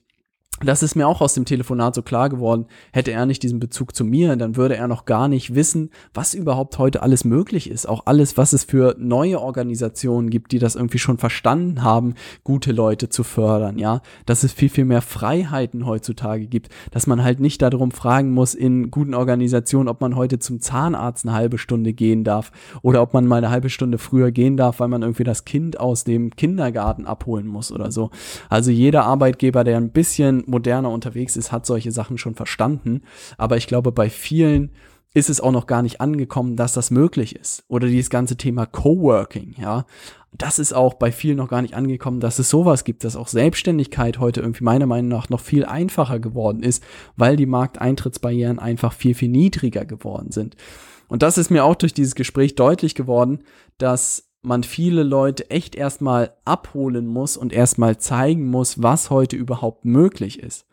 das 0.63 0.81
ist 0.81 0.95
mir 0.95 1.07
auch 1.07 1.21
aus 1.21 1.35
dem 1.35 1.45
Telefonat 1.45 1.93
so 1.93 2.01
klar 2.01 2.29
geworden. 2.29 2.65
Hätte 2.91 3.11
er 3.11 3.25
nicht 3.25 3.43
diesen 3.43 3.59
Bezug 3.59 3.95
zu 3.95 4.03
mir, 4.03 4.35
dann 4.35 4.55
würde 4.55 4.75
er 4.75 4.87
noch 4.87 5.05
gar 5.05 5.27
nicht 5.27 5.53
wissen, 5.53 5.91
was 6.13 6.33
überhaupt 6.33 6.79
heute 6.79 7.03
alles 7.03 7.25
möglich 7.25 7.69
ist. 7.69 7.87
Auch 7.87 8.03
alles, 8.05 8.37
was 8.37 8.53
es 8.53 8.63
für 8.63 8.95
neue 8.97 9.39
Organisationen 9.39 10.29
gibt, 10.29 10.51
die 10.51 10.59
das 10.59 10.75
irgendwie 10.75 10.97
schon 10.97 11.19
verstanden 11.19 11.83
haben, 11.83 12.15
gute 12.43 12.71
Leute 12.71 13.09
zu 13.09 13.23
fördern, 13.23 13.77
ja. 13.77 14.01
Dass 14.25 14.43
es 14.43 14.51
viel, 14.51 14.69
viel 14.69 14.85
mehr 14.85 15.01
Freiheiten 15.01 15.85
heutzutage 15.85 16.47
gibt. 16.47 16.69
Dass 16.91 17.05
man 17.05 17.23
halt 17.23 17.39
nicht 17.39 17.61
darum 17.61 17.91
fragen 17.91 18.31
muss 18.31 18.55
in 18.55 18.89
guten 18.89 19.13
Organisationen, 19.13 19.89
ob 19.89 20.01
man 20.01 20.15
heute 20.15 20.39
zum 20.39 20.59
Zahnarzt 20.59 21.25
eine 21.25 21.35
halbe 21.35 21.59
Stunde 21.59 21.93
gehen 21.93 22.23
darf 22.23 22.51
oder 22.81 23.03
ob 23.03 23.13
man 23.13 23.27
mal 23.27 23.37
eine 23.37 23.51
halbe 23.51 23.69
Stunde 23.69 23.99
früher 23.99 24.31
gehen 24.31 24.57
darf, 24.57 24.79
weil 24.79 24.87
man 24.87 25.03
irgendwie 25.03 25.23
das 25.23 25.45
Kind 25.45 25.79
aus 25.79 26.03
dem 26.03 26.35
Kindergarten 26.35 27.05
abholen 27.05 27.45
muss 27.45 27.71
oder 27.71 27.91
so. 27.91 28.09
Also 28.49 28.71
jeder 28.71 29.05
Arbeitgeber, 29.05 29.63
der 29.63 29.77
ein 29.77 29.91
bisschen 29.91 30.45
moderner 30.48 30.89
unterwegs 30.92 31.36
ist, 31.36 31.51
hat 31.51 31.66
solche 31.66 31.92
Sachen 31.92 32.18
schon 32.18 32.36
verstanden. 32.36 33.01
Aber 33.38 33.58
ich 33.58 33.68
glaube, 33.68 33.92
bei 33.92 34.10
vielen 34.10 34.72
ist 35.13 35.30
es 35.30 35.42
auch 35.42 35.51
noch 35.51 35.68
gar 35.68 35.82
nicht 35.82 36.00
angekommen, 36.00 36.56
dass 36.56 36.74
das 36.74 36.92
möglich 36.92 37.36
ist. 37.36 37.63
Oder 37.68 37.88
dieses 37.88 38.10
ganze 38.10 38.38
Thema 38.38 38.66
Coworking, 38.66 39.56
ja. 39.60 39.86
Das 40.32 40.60
ist 40.60 40.74
auch 40.74 40.94
bei 40.94 41.12
vielen 41.12 41.38
noch 41.38 41.48
gar 41.48 41.63
nicht 41.63 41.74
angekommen, 41.74 42.20
dass 42.20 42.38
es 42.38 42.50
sowas 42.50 42.84
gibt, 42.84 43.04
dass 43.04 43.16
auch 43.16 43.27
Selbstständigkeit 43.27 44.20
heute 44.20 44.42
irgendwie 44.42 44.63
meiner 44.63 44.86
Meinung 44.86 45.10
nach 45.10 45.30
noch 45.30 45.39
viel 45.39 45.66
einfacher 45.66 46.20
geworden 46.20 46.62
ist, 46.62 46.84
weil 47.16 47.36
die 47.36 47.48
Markteintrittsbarrieren 47.48 48.60
einfach 48.60 48.94
viel, 48.94 49.16
viel 49.16 49.30
niedriger 49.30 49.86
geworden 49.86 50.32
sind. 50.32 50.56
Und 51.08 51.24
das 51.24 51.38
ist 51.38 51.50
mir 51.50 51.63
auch 51.63 51.75
durch 51.75 51.94
dieses 51.94 52.13
Gespräch 52.13 52.56
deutlich 52.56 52.94
geworden, 52.94 53.39
dass 53.77 54.26
man 54.48 54.63
viele 54.63 55.04
Leute 55.04 55.50
echt 55.50 55.75
erstmal 55.75 56.34
abholen 56.46 57.08
muss 57.08 57.38
und 57.38 57.54
erstmal 57.54 57.98
zeigen 57.98 58.48
muss, 58.48 58.82
was 58.82 59.10
heute 59.10 59.36
überhaupt 59.36 59.86
möglich 59.86 60.39
ist. 60.39 60.66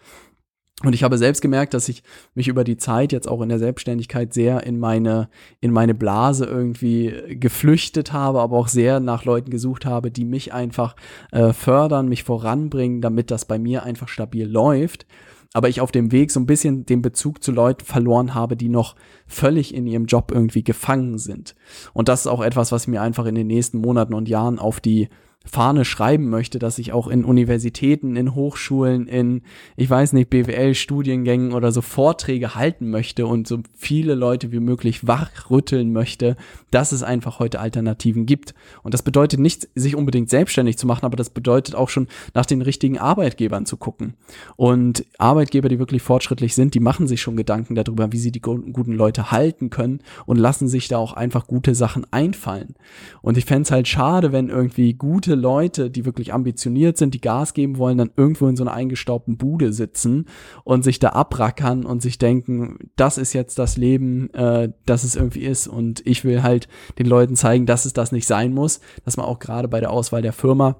Und 0.82 0.92
ich 0.92 1.04
habe 1.04 1.18
selbst 1.18 1.40
gemerkt, 1.40 1.72
dass 1.72 1.88
ich 1.88 2.02
mich 2.34 2.48
über 2.48 2.64
die 2.64 2.76
Zeit 2.76 3.12
jetzt 3.12 3.28
auch 3.28 3.40
in 3.40 3.48
der 3.48 3.58
Selbstständigkeit 3.58 4.34
sehr 4.34 4.64
in 4.64 4.78
meine, 4.78 5.28
in 5.60 5.70
meine 5.70 5.94
Blase 5.94 6.44
irgendwie 6.44 7.14
geflüchtet 7.36 8.12
habe, 8.12 8.40
aber 8.40 8.56
auch 8.56 8.68
sehr 8.68 9.00
nach 9.00 9.24
Leuten 9.24 9.50
gesucht 9.50 9.86
habe, 9.86 10.10
die 10.10 10.24
mich 10.24 10.52
einfach 10.52 10.96
äh, 11.30 11.52
fördern, 11.52 12.08
mich 12.08 12.24
voranbringen, 12.24 13.00
damit 13.00 13.30
das 13.30 13.44
bei 13.44 13.58
mir 13.58 13.84
einfach 13.84 14.08
stabil 14.08 14.46
läuft 14.46 15.06
aber 15.54 15.68
ich 15.68 15.80
auf 15.80 15.92
dem 15.92 16.12
Weg 16.12 16.32
so 16.32 16.40
ein 16.40 16.46
bisschen 16.46 16.84
den 16.84 17.00
Bezug 17.00 17.42
zu 17.42 17.52
Leuten 17.52 17.84
verloren 17.84 18.34
habe, 18.34 18.56
die 18.56 18.68
noch 18.68 18.96
völlig 19.26 19.72
in 19.72 19.86
ihrem 19.86 20.06
Job 20.06 20.32
irgendwie 20.34 20.64
gefangen 20.64 21.16
sind. 21.16 21.54
Und 21.94 22.08
das 22.08 22.22
ist 22.22 22.26
auch 22.26 22.42
etwas, 22.42 22.72
was 22.72 22.88
mir 22.88 23.00
einfach 23.00 23.24
in 23.24 23.36
den 23.36 23.46
nächsten 23.46 23.78
Monaten 23.78 24.14
und 24.14 24.28
Jahren 24.28 24.58
auf 24.58 24.80
die 24.80 25.08
Fahne 25.44 25.84
schreiben 25.84 26.30
möchte, 26.30 26.58
dass 26.58 26.78
ich 26.78 26.92
auch 26.92 27.06
in 27.06 27.24
Universitäten, 27.24 28.16
in 28.16 28.34
Hochschulen, 28.34 29.06
in, 29.06 29.42
ich 29.76 29.90
weiß 29.90 30.14
nicht, 30.14 30.30
BWL-Studiengängen 30.30 31.52
oder 31.52 31.70
so 31.70 31.82
Vorträge 31.82 32.54
halten 32.54 32.88
möchte 32.88 33.26
und 33.26 33.46
so 33.46 33.58
viele 33.76 34.14
Leute 34.14 34.52
wie 34.52 34.60
möglich 34.60 35.06
wachrütteln 35.06 35.92
möchte, 35.92 36.36
dass 36.70 36.92
es 36.92 37.02
einfach 37.02 37.40
heute 37.40 37.60
Alternativen 37.60 38.24
gibt. 38.24 38.54
Und 38.82 38.94
das 38.94 39.02
bedeutet 39.02 39.38
nicht, 39.38 39.68
sich 39.74 39.94
unbedingt 39.96 40.30
selbstständig 40.30 40.78
zu 40.78 40.86
machen, 40.86 41.04
aber 41.04 41.16
das 41.16 41.28
bedeutet 41.28 41.74
auch 41.74 41.90
schon 41.90 42.08
nach 42.32 42.46
den 42.46 42.62
richtigen 42.62 42.98
Arbeitgebern 42.98 43.66
zu 43.66 43.76
gucken. 43.76 44.14
Und 44.56 45.04
Arbeitgeber, 45.18 45.68
die 45.68 45.78
wirklich 45.78 46.02
fortschrittlich 46.02 46.54
sind, 46.54 46.74
die 46.74 46.80
machen 46.80 47.06
sich 47.06 47.20
schon 47.20 47.36
Gedanken 47.36 47.74
darüber, 47.74 48.12
wie 48.12 48.18
sie 48.18 48.32
die 48.32 48.40
guten 48.40 48.92
Leute 48.92 49.30
halten 49.30 49.68
können 49.68 50.00
und 50.24 50.38
lassen 50.38 50.68
sich 50.68 50.88
da 50.88 50.96
auch 50.96 51.12
einfach 51.12 51.46
gute 51.46 51.74
Sachen 51.74 52.06
einfallen. 52.10 52.74
Und 53.20 53.36
ich 53.36 53.44
fände 53.44 53.62
es 53.62 53.70
halt 53.70 53.88
schade, 53.88 54.32
wenn 54.32 54.48
irgendwie 54.48 54.94
gute 54.94 55.33
viele 55.34 55.42
Leute, 55.42 55.90
die 55.90 56.04
wirklich 56.04 56.32
ambitioniert 56.32 56.96
sind, 56.96 57.14
die 57.14 57.20
Gas 57.20 57.54
geben 57.54 57.78
wollen, 57.78 57.98
dann 57.98 58.10
irgendwo 58.16 58.46
in 58.46 58.56
so 58.56 58.64
einer 58.64 58.72
eingestaubten 58.72 59.36
Bude 59.36 59.72
sitzen 59.72 60.26
und 60.62 60.84
sich 60.84 60.98
da 60.98 61.10
abrackern 61.10 61.84
und 61.84 62.02
sich 62.02 62.18
denken, 62.18 62.90
das 62.96 63.18
ist 63.18 63.32
jetzt 63.32 63.58
das 63.58 63.76
Leben, 63.76 64.32
äh, 64.34 64.70
das 64.86 65.04
es 65.04 65.16
irgendwie 65.16 65.42
ist. 65.42 65.66
Und 65.66 66.06
ich 66.06 66.24
will 66.24 66.42
halt 66.42 66.68
den 66.98 67.06
Leuten 67.06 67.36
zeigen, 67.36 67.66
dass 67.66 67.84
es 67.84 67.92
das 67.92 68.12
nicht 68.12 68.26
sein 68.26 68.52
muss, 68.52 68.80
dass 69.04 69.16
man 69.16 69.26
auch 69.26 69.38
gerade 69.38 69.68
bei 69.68 69.80
der 69.80 69.90
Auswahl 69.90 70.22
der 70.22 70.32
Firma 70.32 70.76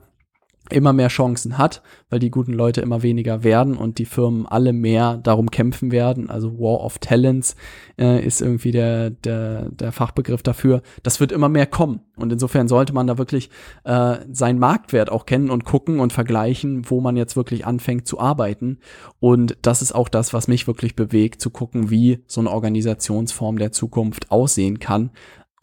immer 0.71 0.93
mehr 0.95 1.09
Chancen 1.09 1.59
hat, 1.59 1.83
weil 2.09 2.19
die 2.19 2.31
guten 2.31 2.55
Leute 2.55 2.81
immer 2.81 3.03
weniger 3.03 3.45
werden 3.45 3.77
und 3.77 3.99
die 3.99 4.07
Firmen 4.07 4.47
alle 4.47 4.73
mehr 4.73 5.19
darum 5.19 5.51
kämpfen 5.51 5.93
werden. 5.93 6.31
Also 6.31 6.59
War 6.59 6.83
of 6.83 6.99
Talents 6.99 7.55
äh, 7.99 8.25
ist 8.25 8.41
irgendwie 8.41 8.73
der, 8.73 9.11
der, 9.11 9.69
der 9.71 9.93
Fachbegriff 9.93 10.43
dafür. 10.43 10.83
Das 11.03 11.21
wird 11.21 11.33
immer 11.33 11.51
mehr 11.51 11.67
kommen. 11.67 12.01
Und 12.17 12.33
insofern 12.33 12.69
sollte 12.69 12.95
man 12.95 13.07
da 13.07 13.19
wirklich 13.19 13.51
äh, 13.85 14.17
seinen 14.33 14.59
Marktwert 14.59 15.13
auch 15.13 15.27
kennen 15.27 15.51
und 15.51 15.65
gucken 15.65 16.01
und 16.01 16.13
vergleichen, 16.13 16.89
wo 16.89 17.01
man 17.01 17.17
jetzt 17.17 17.37
wirklich 17.37 17.67
anfängt 17.67 18.07
zu 18.07 18.19
arbeiten. 18.19 18.79
Und 19.21 19.59
das 19.63 19.83
ist 19.83 19.95
auch 19.95 20.09
das, 20.09 20.33
was 20.33 20.49
mich 20.49 20.67
wirklich 20.67 20.97
bewegt, 20.97 21.43
zu 21.43 21.51
gucken, 21.51 21.91
wie 21.91 22.23
so 22.27 22.41
eine 22.41 22.51
Organisationsform 22.51 23.59
der 23.59 23.73
Zukunft 23.73 24.31
aussehen 24.31 24.79
kann. 24.79 25.11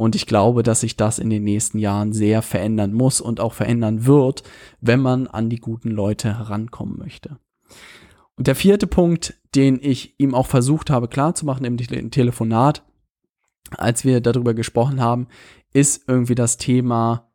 Und 0.01 0.15
ich 0.15 0.25
glaube, 0.25 0.63
dass 0.63 0.79
sich 0.79 0.97
das 0.97 1.19
in 1.19 1.29
den 1.29 1.43
nächsten 1.43 1.77
Jahren 1.77 2.11
sehr 2.11 2.41
verändern 2.41 2.91
muss 2.91 3.21
und 3.21 3.39
auch 3.39 3.53
verändern 3.53 4.07
wird, 4.07 4.41
wenn 4.79 4.99
man 4.99 5.27
an 5.27 5.47
die 5.47 5.59
guten 5.59 5.91
Leute 5.91 6.39
herankommen 6.39 6.97
möchte. 6.97 7.37
Und 8.35 8.47
der 8.47 8.55
vierte 8.55 8.87
Punkt, 8.87 9.35
den 9.53 9.77
ich 9.79 10.15
ihm 10.17 10.33
auch 10.33 10.47
versucht 10.47 10.89
habe 10.89 11.07
klarzumachen 11.07 11.65
im 11.65 11.77
Telefonat, 12.09 12.83
als 13.77 14.03
wir 14.03 14.21
darüber 14.21 14.55
gesprochen 14.55 15.01
haben, 15.01 15.27
ist 15.71 16.05
irgendwie 16.07 16.33
das 16.33 16.57
Thema 16.57 17.30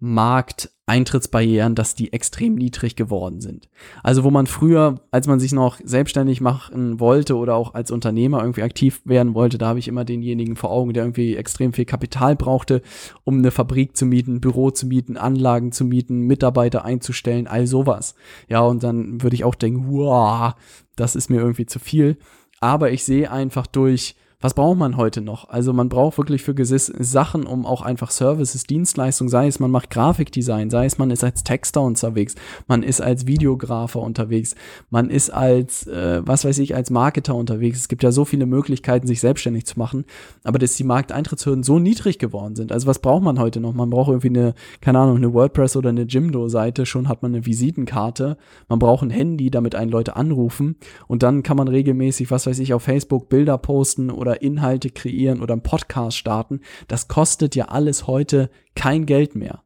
Markteintrittsbarrieren, 0.00 1.74
dass 1.74 1.94
die 1.94 2.12
extrem 2.14 2.54
niedrig 2.54 2.96
geworden 2.96 3.42
sind. 3.42 3.68
Also 4.02 4.24
wo 4.24 4.30
man 4.30 4.46
früher, 4.46 5.02
als 5.10 5.26
man 5.26 5.38
sich 5.38 5.52
noch 5.52 5.78
selbstständig 5.84 6.40
machen 6.40 6.98
wollte 6.98 7.36
oder 7.36 7.54
auch 7.54 7.74
als 7.74 7.90
Unternehmer 7.90 8.40
irgendwie 8.40 8.62
aktiv 8.62 9.02
werden 9.04 9.34
wollte, 9.34 9.58
da 9.58 9.68
habe 9.68 9.78
ich 9.78 9.88
immer 9.88 10.06
denjenigen 10.06 10.56
vor 10.56 10.70
Augen, 10.70 10.94
der 10.94 11.04
irgendwie 11.04 11.36
extrem 11.36 11.74
viel 11.74 11.84
Kapital 11.84 12.34
brauchte, 12.34 12.80
um 13.24 13.38
eine 13.38 13.50
Fabrik 13.50 13.94
zu 13.94 14.06
mieten, 14.06 14.40
Büro 14.40 14.70
zu 14.70 14.86
mieten, 14.86 15.18
Anlagen 15.18 15.70
zu 15.70 15.84
mieten, 15.84 16.20
Mitarbeiter 16.20 16.84
einzustellen, 16.84 17.46
all 17.46 17.66
sowas. 17.66 18.14
Ja, 18.48 18.60
und 18.60 18.82
dann 18.82 19.22
würde 19.22 19.36
ich 19.36 19.44
auch 19.44 19.54
denken, 19.54 19.84
wow, 19.90 20.54
das 20.96 21.14
ist 21.14 21.28
mir 21.28 21.40
irgendwie 21.40 21.66
zu 21.66 21.78
viel. 21.78 22.16
Aber 22.58 22.90
ich 22.90 23.04
sehe 23.04 23.30
einfach 23.30 23.66
durch 23.66 24.16
was 24.40 24.54
braucht 24.54 24.78
man 24.78 24.96
heute 24.96 25.20
noch? 25.20 25.50
Also 25.50 25.72
man 25.74 25.90
braucht 25.90 26.16
wirklich 26.16 26.42
für 26.42 26.54
gewisse 26.54 26.92
Sachen, 26.98 27.44
um 27.44 27.66
auch 27.66 27.82
einfach 27.82 28.10
Services, 28.10 28.64
Dienstleistungen, 28.64 29.28
sei 29.28 29.46
es 29.46 29.60
man 29.60 29.70
macht 29.70 29.90
Grafikdesign, 29.90 30.70
sei 30.70 30.86
es 30.86 30.96
man 30.96 31.10
ist 31.10 31.22
als 31.22 31.44
Texter 31.44 31.82
unterwegs, 31.82 32.34
man 32.66 32.82
ist 32.82 33.02
als 33.02 33.26
Videografer 33.26 34.00
unterwegs, 34.00 34.54
man 34.88 35.10
ist 35.10 35.30
als, 35.30 35.86
äh, 35.86 36.22
was 36.24 36.46
weiß 36.46 36.58
ich, 36.58 36.74
als 36.74 36.90
Marketer 36.90 37.34
unterwegs. 37.34 37.78
Es 37.78 37.88
gibt 37.88 38.02
ja 38.02 38.12
so 38.12 38.24
viele 38.24 38.46
Möglichkeiten, 38.46 39.06
sich 39.06 39.20
selbstständig 39.20 39.66
zu 39.66 39.78
machen, 39.78 40.06
aber 40.42 40.58
dass 40.58 40.74
die 40.74 40.84
Markteintrittshürden 40.84 41.62
so 41.62 41.78
niedrig 41.78 42.18
geworden 42.18 42.56
sind. 42.56 42.72
Also 42.72 42.86
was 42.86 42.98
braucht 42.98 43.22
man 43.22 43.38
heute 43.38 43.60
noch? 43.60 43.74
Man 43.74 43.90
braucht 43.90 44.08
irgendwie 44.08 44.28
eine, 44.28 44.54
keine 44.80 45.00
Ahnung, 45.00 45.18
eine 45.18 45.34
WordPress 45.34 45.76
oder 45.76 45.90
eine 45.90 46.02
Jimdo-Seite, 46.02 46.86
schon 46.86 47.08
hat 47.08 47.22
man 47.22 47.34
eine 47.34 47.44
Visitenkarte, 47.44 48.38
man 48.68 48.78
braucht 48.78 49.02
ein 49.02 49.10
Handy, 49.10 49.50
damit 49.50 49.74
einen 49.74 49.90
Leute 49.90 50.16
anrufen 50.16 50.76
und 51.08 51.22
dann 51.22 51.42
kann 51.42 51.58
man 51.58 51.68
regelmäßig, 51.68 52.30
was 52.30 52.46
weiß 52.46 52.58
ich, 52.60 52.72
auf 52.72 52.84
Facebook 52.84 53.28
Bilder 53.28 53.58
posten 53.58 54.10
oder 54.10 54.29
oder 54.30 54.42
Inhalte 54.42 54.90
kreieren 54.90 55.42
oder 55.42 55.54
einen 55.54 55.62
Podcast 55.62 56.16
starten, 56.16 56.60
das 56.88 57.08
kostet 57.08 57.56
ja 57.56 57.66
alles 57.66 58.06
heute 58.06 58.50
kein 58.74 59.06
Geld 59.06 59.34
mehr. 59.34 59.62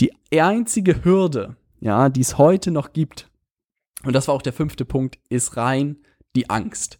Die 0.00 0.12
einzige 0.32 1.04
Hürde, 1.04 1.56
ja, 1.80 2.08
die 2.08 2.22
es 2.22 2.38
heute 2.38 2.70
noch 2.70 2.92
gibt, 2.92 3.28
und 4.04 4.14
das 4.14 4.28
war 4.28 4.34
auch 4.34 4.42
der 4.42 4.52
fünfte 4.52 4.84
Punkt, 4.84 5.18
ist 5.28 5.56
rein 5.56 5.98
die 6.34 6.48
Angst. 6.48 6.98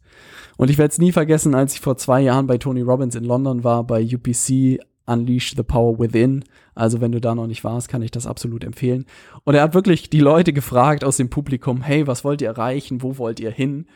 Und 0.59 0.69
ich 0.69 0.77
werde 0.77 0.93
es 0.93 0.99
nie 0.99 1.11
vergessen, 1.11 1.55
als 1.55 1.75
ich 1.75 1.81
vor 1.81 1.97
zwei 1.97 2.21
Jahren 2.21 2.47
bei 2.47 2.59
Tony 2.59 2.83
Robbins 2.83 3.15
in 3.15 3.25
London 3.25 3.65
war, 3.65 3.85
bei 3.85 4.05
UPC 4.05 4.79
Unleash 5.07 5.55
the 5.57 5.63
Power 5.63 5.99
Within. 5.99 6.45
Also 6.75 7.01
wenn 7.01 7.13
du 7.13 7.21
da 7.21 7.35
noch 7.35 7.47
nicht 7.47 7.65
warst, 7.65 7.89
kann 7.89 8.03
ich 8.03 8.11
das 8.11 8.27
absolut 8.27 8.63
empfehlen. 8.63 9.07
Und 9.45 9.55
er 9.55 9.63
hat 9.63 9.75
wirklich 9.75 10.11
die 10.11 10.21
Leute 10.21 10.53
gefragt 10.53 11.03
aus 11.03 11.17
dem 11.17 11.31
Publikum, 11.31 11.83
hey, 11.83 12.07
was 12.07 12.25
wollt 12.25 12.43
ihr 12.43 12.49
erreichen? 12.49 13.03
Wo 13.03 13.17
wollt 13.17 13.41
ihr 13.41 13.51
hin? 13.51 13.87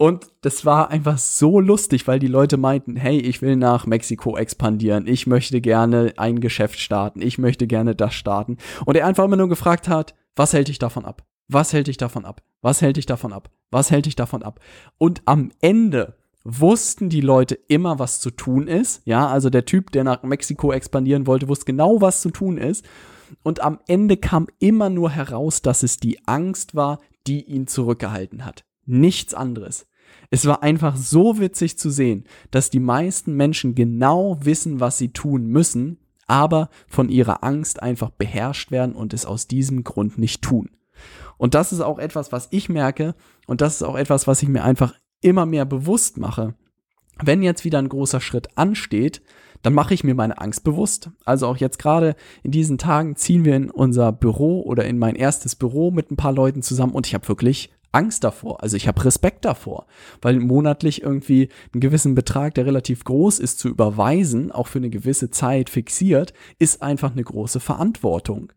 Und 0.00 0.28
das 0.40 0.64
war 0.64 0.88
einfach 0.88 1.18
so 1.18 1.60
lustig, 1.60 2.08
weil 2.08 2.18
die 2.18 2.26
Leute 2.26 2.56
meinten, 2.56 2.96
hey, 2.96 3.18
ich 3.18 3.42
will 3.42 3.54
nach 3.54 3.84
Mexiko 3.84 4.34
expandieren, 4.34 5.06
ich 5.06 5.26
möchte 5.26 5.60
gerne 5.60 6.14
ein 6.16 6.40
Geschäft 6.40 6.80
starten, 6.80 7.20
ich 7.20 7.36
möchte 7.36 7.66
gerne 7.66 7.94
das 7.94 8.14
starten. 8.14 8.56
Und 8.86 8.96
er 8.96 9.06
einfach 9.06 9.26
immer 9.26 9.36
nur 9.36 9.50
gefragt 9.50 9.88
hat, 9.88 10.14
was 10.34 10.54
hält 10.54 10.68
dich 10.68 10.78
davon 10.78 11.04
ab? 11.04 11.26
Was 11.48 11.74
hält 11.74 11.86
dich 11.86 11.98
davon 11.98 12.24
ab? 12.24 12.42
Was 12.62 12.80
hält 12.80 12.96
dich 12.96 13.04
davon 13.04 13.34
ab? 13.34 13.50
Was 13.70 13.90
hält 13.90 14.06
dich 14.06 14.16
davon 14.16 14.42
ab? 14.42 14.58
Und 14.96 15.20
am 15.26 15.50
Ende 15.60 16.16
wussten 16.44 17.10
die 17.10 17.20
Leute 17.20 17.56
immer, 17.68 17.98
was 17.98 18.20
zu 18.20 18.30
tun 18.30 18.68
ist. 18.68 19.02
Ja, 19.04 19.26
also 19.26 19.50
der 19.50 19.66
Typ, 19.66 19.92
der 19.92 20.04
nach 20.04 20.22
Mexiko 20.22 20.72
expandieren 20.72 21.26
wollte, 21.26 21.46
wusste 21.46 21.66
genau, 21.66 22.00
was 22.00 22.22
zu 22.22 22.30
tun 22.30 22.56
ist. 22.56 22.86
Und 23.42 23.60
am 23.60 23.78
Ende 23.86 24.16
kam 24.16 24.46
immer 24.60 24.88
nur 24.88 25.10
heraus, 25.10 25.60
dass 25.60 25.82
es 25.82 25.98
die 25.98 26.26
Angst 26.26 26.74
war, 26.74 27.00
die 27.26 27.42
ihn 27.44 27.66
zurückgehalten 27.66 28.46
hat. 28.46 28.64
Nichts 28.86 29.34
anderes. 29.34 29.89
Es 30.30 30.46
war 30.46 30.62
einfach 30.62 30.96
so 30.96 31.40
witzig 31.40 31.76
zu 31.76 31.90
sehen, 31.90 32.24
dass 32.52 32.70
die 32.70 32.80
meisten 32.80 33.34
Menschen 33.34 33.74
genau 33.74 34.38
wissen, 34.42 34.78
was 34.78 34.96
sie 34.96 35.12
tun 35.12 35.46
müssen, 35.46 35.98
aber 36.28 36.70
von 36.86 37.08
ihrer 37.08 37.42
Angst 37.42 37.82
einfach 37.82 38.10
beherrscht 38.10 38.70
werden 38.70 38.94
und 38.94 39.12
es 39.12 39.26
aus 39.26 39.48
diesem 39.48 39.82
Grund 39.82 40.18
nicht 40.18 40.42
tun. 40.42 40.70
Und 41.36 41.54
das 41.54 41.72
ist 41.72 41.80
auch 41.80 41.98
etwas, 41.98 42.30
was 42.30 42.48
ich 42.52 42.68
merke 42.68 43.16
und 43.46 43.60
das 43.60 43.76
ist 43.76 43.82
auch 43.82 43.96
etwas, 43.96 44.28
was 44.28 44.42
ich 44.42 44.48
mir 44.48 44.62
einfach 44.62 44.94
immer 45.20 45.46
mehr 45.46 45.64
bewusst 45.64 46.18
mache. 46.18 46.54
Wenn 47.22 47.42
jetzt 47.42 47.64
wieder 47.64 47.78
ein 47.78 47.88
großer 47.88 48.20
Schritt 48.20 48.56
ansteht, 48.56 49.22
dann 49.62 49.74
mache 49.74 49.92
ich 49.92 50.04
mir 50.04 50.14
meine 50.14 50.40
Angst 50.40 50.64
bewusst. 50.64 51.10
Also 51.24 51.46
auch 51.46 51.56
jetzt 51.56 51.78
gerade 51.78 52.14
in 52.42 52.50
diesen 52.50 52.78
Tagen 52.78 53.16
ziehen 53.16 53.44
wir 53.44 53.56
in 53.56 53.70
unser 53.70 54.12
Büro 54.12 54.62
oder 54.62 54.84
in 54.84 54.98
mein 54.98 55.16
erstes 55.16 55.56
Büro 55.56 55.90
mit 55.90 56.10
ein 56.10 56.16
paar 56.16 56.32
Leuten 56.32 56.62
zusammen 56.62 56.92
und 56.92 57.06
ich 57.06 57.14
habe 57.14 57.28
wirklich 57.28 57.70
Angst 57.92 58.24
davor. 58.24 58.62
Also 58.62 58.76
ich 58.76 58.88
habe 58.88 59.04
Respekt 59.04 59.44
davor, 59.44 59.86
weil 60.22 60.38
monatlich 60.38 61.02
irgendwie 61.02 61.48
einen 61.72 61.80
gewissen 61.80 62.14
Betrag, 62.14 62.54
der 62.54 62.66
relativ 62.66 63.04
groß 63.04 63.38
ist, 63.38 63.58
zu 63.58 63.68
überweisen, 63.68 64.52
auch 64.52 64.66
für 64.66 64.78
eine 64.78 64.90
gewisse 64.90 65.30
Zeit 65.30 65.70
fixiert, 65.70 66.32
ist 66.58 66.82
einfach 66.82 67.12
eine 67.12 67.24
große 67.24 67.60
Verantwortung. 67.60 68.52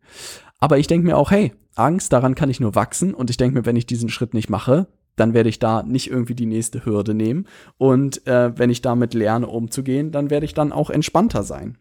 Aber 0.60 0.78
ich 0.78 0.86
denke 0.86 1.06
mir 1.06 1.16
auch, 1.16 1.30
hey, 1.30 1.52
Angst, 1.74 2.12
daran 2.12 2.34
kann 2.34 2.50
ich 2.50 2.60
nur 2.60 2.74
wachsen 2.74 3.14
und 3.14 3.30
ich 3.30 3.36
denke 3.36 3.58
mir, 3.58 3.66
wenn 3.66 3.76
ich 3.76 3.86
diesen 3.86 4.08
Schritt 4.08 4.34
nicht 4.34 4.48
mache, 4.48 4.86
dann 5.16 5.34
werde 5.34 5.48
ich 5.48 5.58
da 5.58 5.82
nicht 5.82 6.10
irgendwie 6.10 6.34
die 6.34 6.46
nächste 6.46 6.84
Hürde 6.84 7.14
nehmen. 7.14 7.46
Und 7.78 8.26
äh, 8.26 8.56
wenn 8.58 8.70
ich 8.70 8.82
damit 8.82 9.14
lerne, 9.14 9.46
umzugehen, 9.46 10.10
dann 10.10 10.30
werde 10.30 10.46
ich 10.46 10.54
dann 10.54 10.72
auch 10.72 10.90
entspannter 10.90 11.42
sein. 11.42 11.78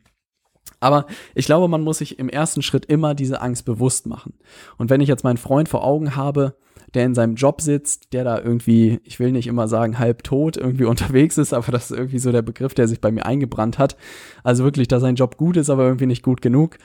Aber 0.83 1.05
ich 1.33 1.45
glaube, 1.45 1.69
man 1.69 1.81
muss 1.81 1.99
sich 1.99 2.19
im 2.19 2.27
ersten 2.27 2.61
Schritt 2.61 2.85
immer 2.85 3.15
diese 3.15 3.41
Angst 3.41 3.63
bewusst 3.63 4.05
machen. 4.05 4.33
Und 4.77 4.89
wenn 4.89 4.99
ich 4.99 5.07
jetzt 5.07 5.23
meinen 5.23 5.37
Freund 5.37 5.69
vor 5.69 5.83
Augen 5.85 6.15
habe, 6.17 6.55
der 6.93 7.05
in 7.05 7.15
seinem 7.15 7.35
Job 7.35 7.61
sitzt, 7.61 8.11
der 8.11 8.25
da 8.25 8.39
irgendwie, 8.39 8.99
ich 9.05 9.17
will 9.17 9.31
nicht 9.31 9.47
immer 9.47 9.69
sagen 9.69 9.97
halb 9.97 10.23
tot, 10.23 10.57
irgendwie 10.57 10.83
unterwegs 10.93 11.37
ist, 11.37 11.53
aber 11.53 11.71
das 11.71 11.89
ist 11.89 11.97
irgendwie 11.97 12.19
so 12.19 12.31
der 12.33 12.41
Begriff, 12.41 12.73
der 12.73 12.89
sich 12.89 12.99
bei 12.99 13.11
mir 13.11 13.25
eingebrannt 13.25 13.79
hat. 13.79 13.95
Also 14.43 14.65
wirklich, 14.65 14.89
dass 14.89 15.01
sein 15.01 15.15
Job 15.15 15.37
gut 15.37 15.55
ist, 15.55 15.69
aber 15.69 15.85
irgendwie 15.85 16.05
nicht 16.05 16.21
gut 16.21 16.41
genug. 16.41 16.77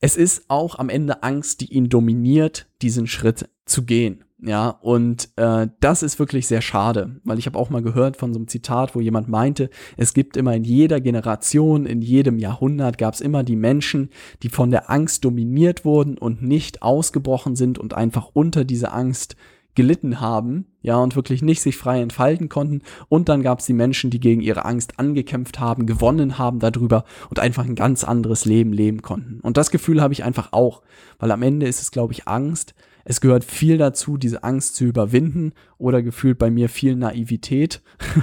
Es 0.00 0.16
ist 0.16 0.46
auch 0.48 0.78
am 0.78 0.88
Ende 0.88 1.22
Angst, 1.22 1.60
die 1.60 1.72
ihn 1.72 1.88
dominiert, 1.90 2.66
diesen 2.80 3.06
Schritt 3.06 3.48
zu 3.66 3.84
gehen. 3.84 4.24
Ja, 4.44 4.70
und 4.70 5.28
äh, 5.36 5.68
das 5.78 6.02
ist 6.02 6.18
wirklich 6.18 6.48
sehr 6.48 6.62
schade, 6.62 7.20
weil 7.22 7.38
ich 7.38 7.46
habe 7.46 7.56
auch 7.56 7.70
mal 7.70 7.80
gehört 7.80 8.16
von 8.16 8.32
so 8.32 8.40
einem 8.40 8.48
Zitat, 8.48 8.96
wo 8.96 9.00
jemand 9.00 9.28
meinte, 9.28 9.70
es 9.96 10.14
gibt 10.14 10.36
immer 10.36 10.52
in 10.56 10.64
jeder 10.64 11.00
Generation, 11.00 11.86
in 11.86 12.02
jedem 12.02 12.40
Jahrhundert 12.40 12.98
gab 12.98 13.14
es 13.14 13.20
immer 13.20 13.44
die 13.44 13.54
Menschen, 13.54 14.10
die 14.42 14.48
von 14.48 14.72
der 14.72 14.90
Angst 14.90 15.24
dominiert 15.24 15.84
wurden 15.84 16.18
und 16.18 16.42
nicht 16.42 16.82
ausgebrochen 16.82 17.54
sind 17.54 17.78
und 17.78 17.94
einfach 17.94 18.30
unter 18.32 18.64
diese 18.64 18.90
Angst 18.90 19.36
gelitten 19.76 20.20
haben, 20.20 20.66
ja, 20.82 20.96
und 20.96 21.14
wirklich 21.14 21.40
nicht 21.40 21.62
sich 21.62 21.76
frei 21.76 22.00
entfalten 22.00 22.48
konnten. 22.48 22.82
Und 23.08 23.28
dann 23.28 23.42
gab 23.42 23.60
es 23.60 23.66
die 23.66 23.72
Menschen, 23.72 24.10
die 24.10 24.20
gegen 24.20 24.40
ihre 24.40 24.64
Angst 24.64 24.98
angekämpft 24.98 25.60
haben, 25.60 25.86
gewonnen 25.86 26.36
haben 26.36 26.58
darüber 26.58 27.04
und 27.30 27.38
einfach 27.38 27.64
ein 27.64 27.76
ganz 27.76 28.02
anderes 28.02 28.44
Leben 28.44 28.72
leben 28.72 29.02
konnten. 29.02 29.40
Und 29.40 29.56
das 29.56 29.70
Gefühl 29.70 30.02
habe 30.02 30.12
ich 30.12 30.24
einfach 30.24 30.52
auch, 30.52 30.82
weil 31.20 31.30
am 31.30 31.42
Ende 31.42 31.66
ist 31.66 31.80
es, 31.80 31.92
glaube 31.92 32.12
ich, 32.12 32.26
Angst, 32.26 32.74
es 33.04 33.20
gehört 33.20 33.44
viel 33.44 33.78
dazu, 33.78 34.16
diese 34.16 34.44
Angst 34.44 34.76
zu 34.76 34.84
überwinden 34.84 35.52
oder 35.78 36.02
gefühlt 36.02 36.38
bei 36.38 36.50
mir 36.50 36.68
viel 36.68 36.96
Naivität. 36.96 37.82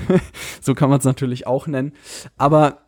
so 0.61 0.73
kann 0.73 0.89
man 0.89 0.99
es 0.99 1.05
natürlich 1.05 1.47
auch 1.47 1.67
nennen. 1.67 1.93
Aber 2.37 2.81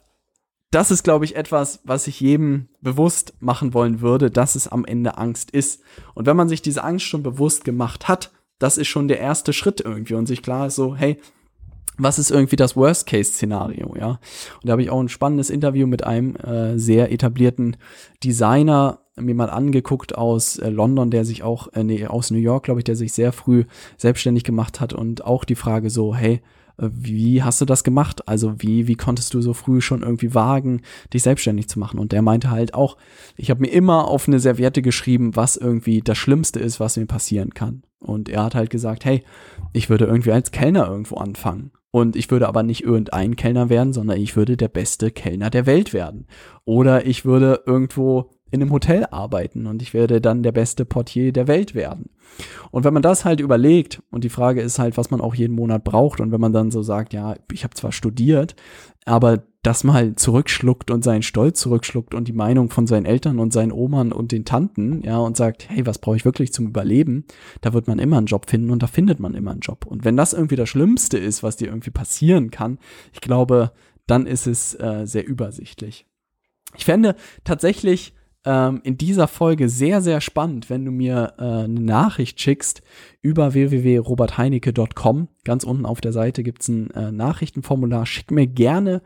das 0.72 0.90
ist, 0.90 1.04
glaube 1.04 1.26
ich, 1.26 1.36
etwas, 1.36 1.82
was 1.84 2.08
ich 2.08 2.22
jedem 2.22 2.70
bewusst 2.80 3.34
machen 3.40 3.74
wollen 3.74 4.00
würde, 4.00 4.32
dass 4.32 4.56
es 4.56 4.70
am 4.70 4.86
Ende 4.86 5.18
Angst 5.18 5.52
ist. 5.52 5.82
Und 6.14 6.26
wenn 6.26 6.38
man 6.38 6.48
sich 6.48 6.62
diese 6.62 6.84
Angst 6.84 7.06
schon 7.06 7.24
bewusst 7.24 7.66
gemacht 7.66 8.08
hat, 8.08 8.32
das 8.58 8.78
ist 8.78 8.88
schon 8.88 9.08
der 9.08 9.20
erste 9.20 9.54
Schritt 9.54 9.82
irgendwie 9.82 10.14
und 10.14 10.28
sich 10.28 10.42
klar 10.42 10.68
ist 10.68 10.76
so, 10.76 10.96
hey, 10.96 11.20
was 11.98 12.20
ist 12.20 12.32
irgendwie 12.32 12.56
das 12.56 12.76
Worst-Case-Szenario, 12.76 13.96
ja? 14.00 14.20
Und 14.62 14.66
da 14.66 14.72
habe 14.72 14.82
ich 14.82 14.90
auch 14.90 15.00
ein 15.00 15.10
spannendes 15.10 15.50
Interview 15.50 15.88
mit 15.88 16.04
einem 16.04 16.36
äh, 16.38 16.80
sehr 16.80 17.12
etablierten 17.12 17.76
Designer 18.24 19.02
mir 19.22 19.36
mal 19.36 19.50
angeguckt 19.50 20.18
aus 20.18 20.58
äh, 20.58 20.70
London, 20.70 21.12
der 21.12 21.26
sich 21.26 21.44
auch, 21.44 21.72
äh, 21.74 21.84
nee, 21.84 22.06
aus 22.06 22.32
New 22.32 22.40
York, 22.40 22.64
glaube 22.64 22.80
ich, 22.80 22.84
der 22.84 22.96
sich 22.96 23.14
sehr 23.14 23.32
früh 23.32 23.66
selbstständig 23.98 24.44
gemacht 24.44 24.80
hat 24.80 24.94
und 24.94 25.24
auch 25.26 25.46
die 25.46 25.56
Frage 25.56 25.90
so, 25.90 26.16
hey, 26.16 26.42
äh, 26.78 26.90
wie 26.92 27.44
hast 27.44 27.62
du 27.62 27.66
das 27.66 27.84
gemacht? 27.84 28.28
Also 28.28 28.56
wie, 28.58 28.88
wie 28.88 28.96
konntest 28.96 29.34
du 29.34 29.42
so 29.42 29.54
früh 29.54 29.82
schon 29.82 30.02
irgendwie 30.02 30.34
wagen, 30.34 30.82
dich 31.14 31.24
selbstständig 31.24 31.70
zu 31.70 31.80
machen? 31.80 32.00
Und 32.00 32.12
der 32.12 32.22
meinte 32.22 32.50
halt 32.50 32.74
auch, 32.74 32.98
ich 33.38 33.50
habe 33.50 33.62
mir 33.62 33.72
immer 33.72 34.08
auf 34.08 34.28
eine 34.28 34.40
Serviette 34.40 34.82
geschrieben, 34.82 35.36
was 35.36 35.58
irgendwie 35.58 36.02
das 36.02 36.18
Schlimmste 36.18 36.60
ist, 36.60 36.80
was 36.80 36.98
mir 36.98 37.06
passieren 37.06 37.54
kann. 37.54 37.84
Und 38.00 38.30
er 38.30 38.44
hat 38.44 38.56
halt 38.56 38.70
gesagt, 38.70 39.06
hey, 39.06 39.24
ich 39.74 39.90
würde 39.90 40.06
irgendwie 40.06 40.32
als 40.32 40.52
Kellner 40.52 40.88
irgendwo 40.88 41.16
anfangen. 41.18 41.72
Und 41.92 42.16
ich 42.16 42.32
würde 42.32 42.48
aber 42.48 42.64
nicht 42.64 42.84
irgendein 42.84 43.36
Kellner 43.36 43.70
werden, 43.70 43.92
sondern 43.92 44.18
ich 44.18 44.36
würde 44.38 44.56
der 44.56 44.70
beste 44.70 45.12
Kellner 45.12 45.50
der 45.50 45.66
Welt 45.66 45.94
werden. 45.94 46.26
Oder 46.64 47.06
ich 47.06 47.26
würde 47.26 47.64
irgendwo 47.66 48.32
in 48.52 48.62
einem 48.62 48.72
Hotel 48.72 49.06
arbeiten 49.10 49.66
und 49.66 49.82
ich 49.82 49.94
werde 49.94 50.22
dann 50.22 50.44
der 50.44 50.52
beste 50.52 50.86
Portier 50.86 51.32
der 51.32 51.48
Welt 51.48 51.74
werden. 51.74 52.10
Und 52.70 52.84
wenn 52.84 52.94
man 52.94 53.02
das 53.02 53.26
halt 53.26 53.40
überlegt, 53.40 54.02
und 54.12 54.24
die 54.24 54.30
Frage 54.30 54.62
ist 54.62 54.80
halt, 54.80 54.98
was 54.98 55.12
man 55.12 55.22
auch 55.22 55.36
jeden 55.36 55.56
Monat 55.56 55.84
braucht, 55.84 56.20
und 56.20 56.32
wenn 56.32 56.42
man 56.42 56.54
dann 56.54 56.72
so 56.72 56.82
sagt, 56.82 57.14
ja, 57.14 57.36
ich 57.52 57.64
habe 57.64 57.74
zwar 57.74 57.92
studiert, 57.92 58.56
aber 59.06 59.44
das 59.64 59.84
mal 59.84 60.16
zurückschluckt 60.16 60.92
und 60.92 61.04
seinen 61.04 61.22
Stolz 61.22 61.60
zurückschluckt 61.60 62.14
und 62.14 62.28
die 62.28 62.34
Meinung 62.34 62.70
von 62.70 62.88
seinen 62.88 63.06
Eltern 63.06 63.40
und 63.40 63.54
seinen 63.54 63.72
Oman 63.72 64.12
und 64.12 64.32
den 64.32 64.46
Tanten, 64.46 65.02
ja, 65.04 65.18
und 65.18 65.38
sagt, 65.38 65.70
hey, 65.70 65.86
was 65.86 66.00
brauche 66.00 66.16
ich 66.16 66.26
wirklich 66.26 66.52
zum 66.52 66.68
Überleben? 66.68 67.26
Da 67.62 67.74
wird 67.74 67.88
man 67.88 68.00
immer 68.00 68.18
einen 68.18 68.28
Job 68.28 68.50
finden 68.50 68.72
und 68.72 68.82
da 68.82 68.88
findet 68.88 69.20
man 69.20 69.34
immer 69.34 69.52
einen 69.52 69.60
Job. 69.60 69.86
Und 69.86 70.04
wenn 70.04 70.18
das 70.18 70.34
irgendwie 70.34 70.56
das 70.56 70.70
Schlimmste 70.70 71.18
ist, 71.18 71.44
was 71.44 71.58
dir 71.58 71.68
irgendwie 71.68 71.92
passieren 71.92 72.50
kann, 72.50 72.80
ich 73.14 73.22
glaube, 73.22 73.72
dann 74.08 74.26
ist 74.26 74.48
es 74.48 74.74
äh, 74.80 75.06
sehr 75.06 75.28
übersichtlich. 75.28 76.06
Ich 76.76 76.86
fände 76.86 77.16
tatsächlich 77.44 78.14
ähm, 78.46 78.82
in 78.84 78.98
dieser 78.98 79.28
Folge 79.28 79.70
sehr, 79.70 80.02
sehr 80.02 80.22
spannend, 80.22 80.70
wenn 80.70 80.86
du 80.86 80.92
mir 80.92 81.34
äh, 81.38 81.44
eine 81.44 81.80
Nachricht 81.80 82.40
schickst 82.40 82.82
über 83.22 83.54
www.robertheinecke.com. 83.54 85.28
Ganz 85.44 85.64
unten 85.64 85.86
auf 85.86 86.02
der 86.02 86.14
Seite 86.14 86.44
gibt's 86.44 86.68
ein 86.68 86.90
äh, 86.92 87.12
Nachrichtenformular. 87.12 88.06
Schick 88.06 88.32
mir 88.32 88.48
gerne 88.48 89.02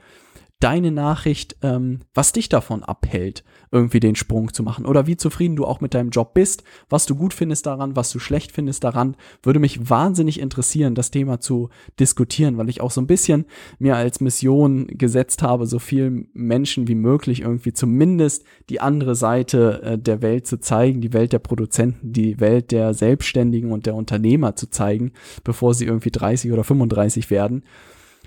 deine 0.65 0.91
Nachricht, 0.91 1.57
ähm, 1.61 1.99
was 2.15 2.31
dich 2.31 2.49
davon 2.49 2.81
abhält, 2.81 3.43
irgendwie 3.71 3.99
den 3.99 4.15
Sprung 4.15 4.51
zu 4.51 4.63
machen 4.63 4.87
oder 4.87 5.05
wie 5.05 5.15
zufrieden 5.15 5.55
du 5.55 5.63
auch 5.63 5.79
mit 5.79 5.93
deinem 5.93 6.09
Job 6.09 6.33
bist, 6.33 6.63
was 6.89 7.05
du 7.05 7.13
gut 7.13 7.35
findest 7.35 7.67
daran, 7.67 7.95
was 7.95 8.09
du 8.09 8.17
schlecht 8.17 8.51
findest 8.51 8.83
daran, 8.83 9.15
würde 9.43 9.59
mich 9.59 9.91
wahnsinnig 9.91 10.39
interessieren, 10.39 10.95
das 10.95 11.11
Thema 11.11 11.39
zu 11.39 11.69
diskutieren, 11.99 12.57
weil 12.57 12.67
ich 12.69 12.81
auch 12.81 12.89
so 12.89 12.99
ein 12.99 13.05
bisschen 13.05 13.45
mir 13.77 13.95
als 13.95 14.21
Mission 14.21 14.87
gesetzt 14.87 15.43
habe, 15.43 15.67
so 15.67 15.77
vielen 15.77 16.29
Menschen 16.33 16.87
wie 16.87 16.95
möglich 16.95 17.41
irgendwie 17.41 17.73
zumindest 17.73 18.43
die 18.71 18.81
andere 18.81 19.13
Seite 19.13 19.83
äh, 19.83 19.97
der 19.99 20.23
Welt 20.23 20.47
zu 20.47 20.59
zeigen, 20.59 20.99
die 20.99 21.13
Welt 21.13 21.31
der 21.31 21.37
Produzenten, 21.37 22.11
die 22.11 22.39
Welt 22.39 22.71
der 22.71 22.95
Selbstständigen 22.95 23.71
und 23.71 23.85
der 23.85 23.93
Unternehmer 23.93 24.55
zu 24.55 24.71
zeigen, 24.71 25.11
bevor 25.43 25.75
sie 25.75 25.85
irgendwie 25.85 26.09
30 26.09 26.51
oder 26.51 26.63
35 26.63 27.29
werden. 27.29 27.61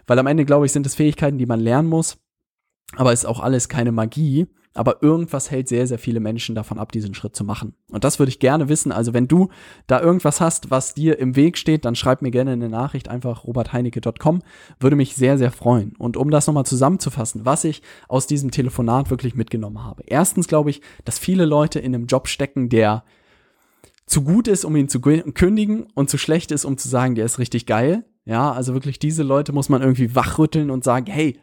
Weil 0.07 0.20
am 0.20 0.29
Ende, 0.29 0.44
glaube 0.44 0.66
ich, 0.66 0.72
sind 0.72 0.87
es 0.87 0.94
Fähigkeiten, 0.94 1.38
die 1.38 1.46
man 1.46 1.59
lernen 1.59 1.88
muss. 1.88 2.16
Aber 2.96 3.12
ist 3.12 3.27
auch 3.27 3.40
alles 3.40 3.68
keine 3.68 3.92
Magie. 3.92 4.46
Aber 4.74 5.03
irgendwas 5.03 5.51
hält 5.51 5.66
sehr, 5.66 5.88
sehr 5.88 5.98
viele 5.98 6.20
Menschen 6.20 6.55
davon 6.55 6.79
ab, 6.79 6.92
diesen 6.92 7.12
Schritt 7.12 7.35
zu 7.35 7.42
machen. 7.42 7.74
Und 7.90 8.05
das 8.05 8.20
würde 8.20 8.31
ich 8.31 8.38
gerne 8.38 8.68
wissen. 8.68 8.92
Also 8.92 9.12
wenn 9.12 9.27
du 9.27 9.48
da 9.88 10.01
irgendwas 10.01 10.40
hast, 10.40 10.70
was 10.70 10.94
dir 10.94 11.18
im 11.18 11.35
Weg 11.35 11.59
steht, 11.59 11.85
dann 11.85 11.96
schreib 11.96 12.22
mir 12.22 12.31
gerne 12.31 12.53
eine 12.53 12.68
Nachricht, 12.68 13.09
einfach 13.09 13.44
robertheinecke.com. 13.44 14.40
Würde 14.79 14.94
mich 14.94 15.16
sehr, 15.16 15.37
sehr 15.37 15.51
freuen. 15.51 15.96
Und 15.98 16.16
um 16.16 16.31
das 16.31 16.46
nochmal 16.46 16.64
zusammenzufassen, 16.64 17.44
was 17.44 17.64
ich 17.64 17.83
aus 18.07 18.29
diesem 18.29 18.53
Telefonat 18.53 19.11
wirklich 19.11 19.35
mitgenommen 19.35 19.85
habe. 19.85 20.05
Erstens 20.07 20.46
glaube 20.46 20.70
ich, 20.70 20.81
dass 21.05 21.18
viele 21.18 21.44
Leute 21.44 21.81
in 21.81 21.92
einem 21.92 22.07
Job 22.07 22.29
stecken, 22.29 22.68
der 22.68 23.03
zu 24.07 24.22
gut 24.22 24.46
ist, 24.46 24.64
um 24.64 24.77
ihn 24.77 24.88
zu 24.88 25.01
kündigen 25.01 25.88
und 25.94 26.09
zu 26.09 26.18
schlecht 26.18 26.53
ist, 26.53 26.64
um 26.64 26.79
zu 26.79 26.88
sagen, 26.88 27.16
der 27.16 27.24
ist 27.24 27.40
richtig 27.40 27.66
geil. 27.66 28.05
Ja, 28.24 28.53
also 28.53 28.74
wirklich 28.74 29.01
diese 29.01 29.24
Leute 29.24 29.53
muss 29.53 29.68
man 29.68 29.83
irgendwie 29.83 30.14
wachrütteln 30.14 30.70
und 30.70 30.85
sagen, 30.85 31.07
hey, 31.11 31.40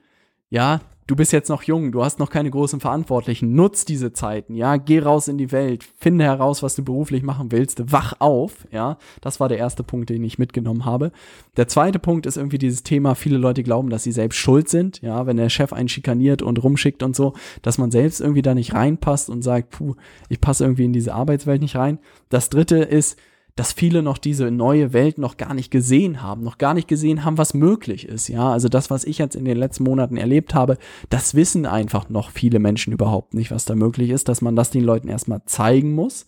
ja, 0.49 0.79
du 1.07 1.15
bist 1.15 1.31
jetzt 1.31 1.49
noch 1.49 1.63
jung, 1.63 1.91
du 1.91 2.03
hast 2.03 2.19
noch 2.19 2.29
keine 2.29 2.49
großen 2.49 2.79
Verantwortlichen, 2.79 3.53
nutz 3.53 3.85
diese 3.85 4.13
Zeiten, 4.13 4.55
ja, 4.55 4.77
geh 4.77 4.99
raus 4.99 5.27
in 5.27 5.37
die 5.37 5.51
Welt, 5.51 5.83
finde 5.97 6.25
heraus, 6.25 6.63
was 6.63 6.75
du 6.75 6.83
beruflich 6.83 7.23
machen 7.23 7.51
willst, 7.51 7.91
wach 7.91 8.13
auf, 8.19 8.67
ja, 8.71 8.97
das 9.21 9.39
war 9.39 9.47
der 9.47 9.57
erste 9.57 9.83
Punkt, 9.83 10.09
den 10.09 10.23
ich 10.23 10.39
mitgenommen 10.39 10.85
habe. 10.85 11.11
Der 11.57 11.67
zweite 11.67 11.99
Punkt 11.99 12.25
ist 12.25 12.37
irgendwie 12.37 12.57
dieses 12.57 12.83
Thema, 12.83 13.15
viele 13.15 13.37
Leute 13.37 13.63
glauben, 13.63 13.89
dass 13.89 14.03
sie 14.03 14.11
selbst 14.11 14.37
schuld 14.37 14.69
sind, 14.69 15.01
ja, 15.01 15.25
wenn 15.27 15.37
der 15.37 15.49
Chef 15.49 15.73
einen 15.73 15.89
schikaniert 15.89 16.41
und 16.41 16.63
rumschickt 16.63 17.03
und 17.03 17.15
so, 17.15 17.33
dass 17.61 17.77
man 17.77 17.91
selbst 17.91 18.21
irgendwie 18.21 18.41
da 18.41 18.55
nicht 18.55 18.73
reinpasst 18.73 19.29
und 19.29 19.43
sagt, 19.43 19.71
puh, 19.71 19.95
ich 20.29 20.41
passe 20.41 20.63
irgendwie 20.63 20.85
in 20.85 20.93
diese 20.93 21.13
Arbeitswelt 21.13 21.61
nicht 21.61 21.75
rein. 21.75 21.99
Das 22.29 22.49
dritte 22.49 22.77
ist, 22.77 23.17
dass 23.55 23.71
viele 23.71 24.03
noch 24.03 24.17
diese 24.17 24.51
neue 24.51 24.91
Welt 24.91 25.17
noch 25.17 25.37
gar 25.37 25.53
nicht 25.53 25.71
gesehen 25.71 26.21
haben, 26.21 26.43
noch 26.43 26.57
gar 26.57 26.73
nicht 26.73 26.89
gesehen 26.89 27.23
haben, 27.23 27.37
was 27.37 27.53
möglich 27.53 28.05
ist. 28.07 28.27
Ja, 28.27 28.51
also 28.51 28.67
das, 28.67 28.89
was 28.89 29.05
ich 29.05 29.17
jetzt 29.17 29.35
in 29.35 29.45
den 29.45 29.57
letzten 29.57 29.85
Monaten 29.85 30.17
erlebt 30.17 30.53
habe, 30.53 30.77
das 31.09 31.35
wissen 31.35 31.65
einfach 31.65 32.09
noch 32.09 32.31
viele 32.31 32.59
Menschen 32.59 32.91
überhaupt 32.91 33.33
nicht, 33.33 33.51
was 33.51 33.63
da 33.63 33.75
möglich 33.75 34.09
ist, 34.09 34.27
dass 34.27 34.41
man 34.41 34.57
das 34.57 34.71
den 34.71 34.83
Leuten 34.83 35.07
erstmal 35.07 35.41
zeigen 35.45 35.95
muss. 35.95 36.25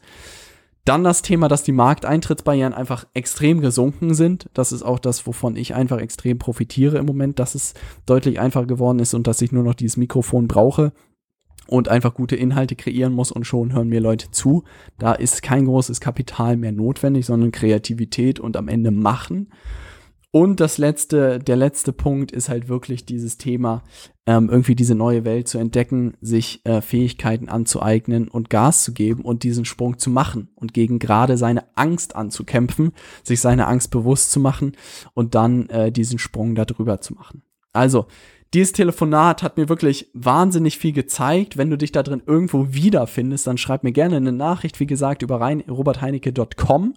Dann 0.86 1.04
das 1.04 1.22
Thema, 1.22 1.50
dass 1.50 1.64
die 1.64 1.74
Markteintrittsbarrieren 1.74 2.74
einfach 2.74 3.06
extrem 3.14 3.60
gesunken 3.60 4.14
sind. 4.14 4.48
Das 4.54 4.72
ist 4.72 4.84
auch 4.84 5.00
das, 5.00 5.28
wovon 5.28 5.58
ich 5.58 5.76
einfach 5.76 6.00
extrem 6.00 6.40
profitiere 6.40 6.98
im 6.98 7.06
Moment, 7.06 7.40
dass 7.40 7.56
es 7.56 7.74
deutlich 8.06 8.40
einfacher 8.40 8.68
geworden 8.68 9.00
ist 9.00 9.14
und 9.14 9.28
dass 9.28 9.42
ich 9.42 9.52
nur 9.52 9.64
noch 9.64 9.74
dieses 9.74 9.98
Mikrofon 9.98 10.48
brauche 10.48 10.94
und 11.68 11.90
einfach 11.90 12.14
gute 12.14 12.36
Inhalte 12.36 12.76
kreieren 12.76 13.14
muss 13.14 13.32
und 13.32 13.46
schon 13.46 13.74
hören 13.74 13.90
mir 13.90 14.02
Leute 14.02 14.32
zu. 14.32 14.64
Da 14.98 15.14
ist 15.14 15.42
kein 15.42 15.66
großes 15.66 16.00
Kapital 16.00 16.58
mehr 16.58 16.72
notwendig, 16.72 17.26
sondern 17.26 17.52
Kreativität 17.52 18.40
und 18.40 18.58
am 18.58 18.68
Ende 18.68 18.92
machen. 18.92 19.50
Und 20.32 20.60
das 20.60 20.78
letzte, 20.78 21.40
der 21.40 21.56
letzte 21.56 21.94
Punkt 21.94 22.32
ist 22.32 22.50
halt 22.50 22.68
wirklich 22.68 23.06
dieses 23.06 23.38
Thema, 23.38 23.84
ähm, 24.26 24.50
irgendwie 24.50 24.76
diese 24.76 24.94
neue 24.94 25.24
Welt 25.24 25.48
zu 25.48 25.58
entdecken, 25.58 26.16
sich 26.20 26.66
äh, 26.66 26.82
Fähigkeiten 26.82 27.48
anzueignen 27.48 28.28
und 28.28 28.50
Gas 28.50 28.84
zu 28.84 28.94
geben 28.94 29.24
und 29.24 29.44
diesen 29.44 29.64
Sprung 29.64 29.98
zu 29.98 30.10
machen 30.10 30.50
und 30.56 30.74
gegen 30.74 31.00
gerade 31.00 31.38
seine 31.38 31.64
Angst 31.76 32.16
anzukämpfen, 32.16 32.92
sich 33.24 33.40
seine 33.40 33.68
Angst 33.68 33.90
bewusst 33.90 34.32
zu 34.32 34.40
machen 34.40 34.74
und 35.14 35.34
dann 35.34 35.70
äh, 35.70 35.92
diesen 35.92 36.20
Sprung 36.20 36.56
darüber 36.56 37.00
zu 37.00 37.14
machen. 37.14 37.42
Also, 37.72 38.08
dieses 38.54 38.72
Telefonat 38.72 39.44
hat 39.44 39.58
mir 39.58 39.70
wirklich 39.70 40.10
wahnsinnig 40.14 40.78
viel 40.78 40.94
gezeigt. 40.94 41.58
Wenn 41.58 41.70
du 41.70 41.78
dich 41.78 41.92
da 41.92 42.04
drin 42.04 42.24
irgendwo 42.26 42.74
wiederfindest, 42.74 43.46
dann 43.46 43.58
schreib 43.58 43.84
mir 43.84 43.92
gerne 43.92 44.18
eine 44.18 44.32
Nachricht, 44.32 44.80
wie 44.80 44.88
gesagt, 44.88 45.22
über 45.22 45.40
robertheinecke.com. 45.40 46.94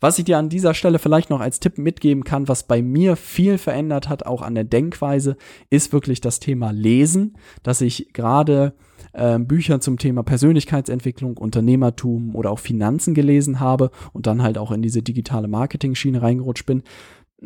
Was 0.00 0.18
ich 0.18 0.26
dir 0.26 0.36
an 0.36 0.50
dieser 0.50 0.74
Stelle 0.74 0.98
vielleicht 0.98 1.30
noch 1.30 1.40
als 1.40 1.60
Tipp 1.60 1.78
mitgeben 1.78 2.24
kann, 2.24 2.48
was 2.48 2.66
bei 2.66 2.82
mir 2.82 3.16
viel 3.16 3.56
verändert 3.56 4.08
hat, 4.08 4.26
auch 4.26 4.42
an 4.42 4.54
der 4.54 4.64
Denkweise, 4.64 5.36
ist 5.70 5.92
wirklich 5.94 6.20
das 6.20 6.40
Thema 6.40 6.72
Lesen, 6.72 7.38
dass 7.62 7.80
ich 7.80 8.12
gerade 8.12 8.74
äh, 9.14 9.38
Bücher 9.38 9.80
zum 9.80 9.96
Thema 9.96 10.22
Persönlichkeitsentwicklung, 10.22 11.38
Unternehmertum 11.38 12.34
oder 12.34 12.50
auch 12.50 12.58
Finanzen 12.58 13.14
gelesen 13.14 13.60
habe 13.60 13.90
und 14.12 14.26
dann 14.26 14.42
halt 14.42 14.58
auch 14.58 14.72
in 14.72 14.82
diese 14.82 15.02
digitale 15.02 15.48
Marketing-Schiene 15.48 16.20
reingerutscht 16.20 16.66
bin. 16.66 16.82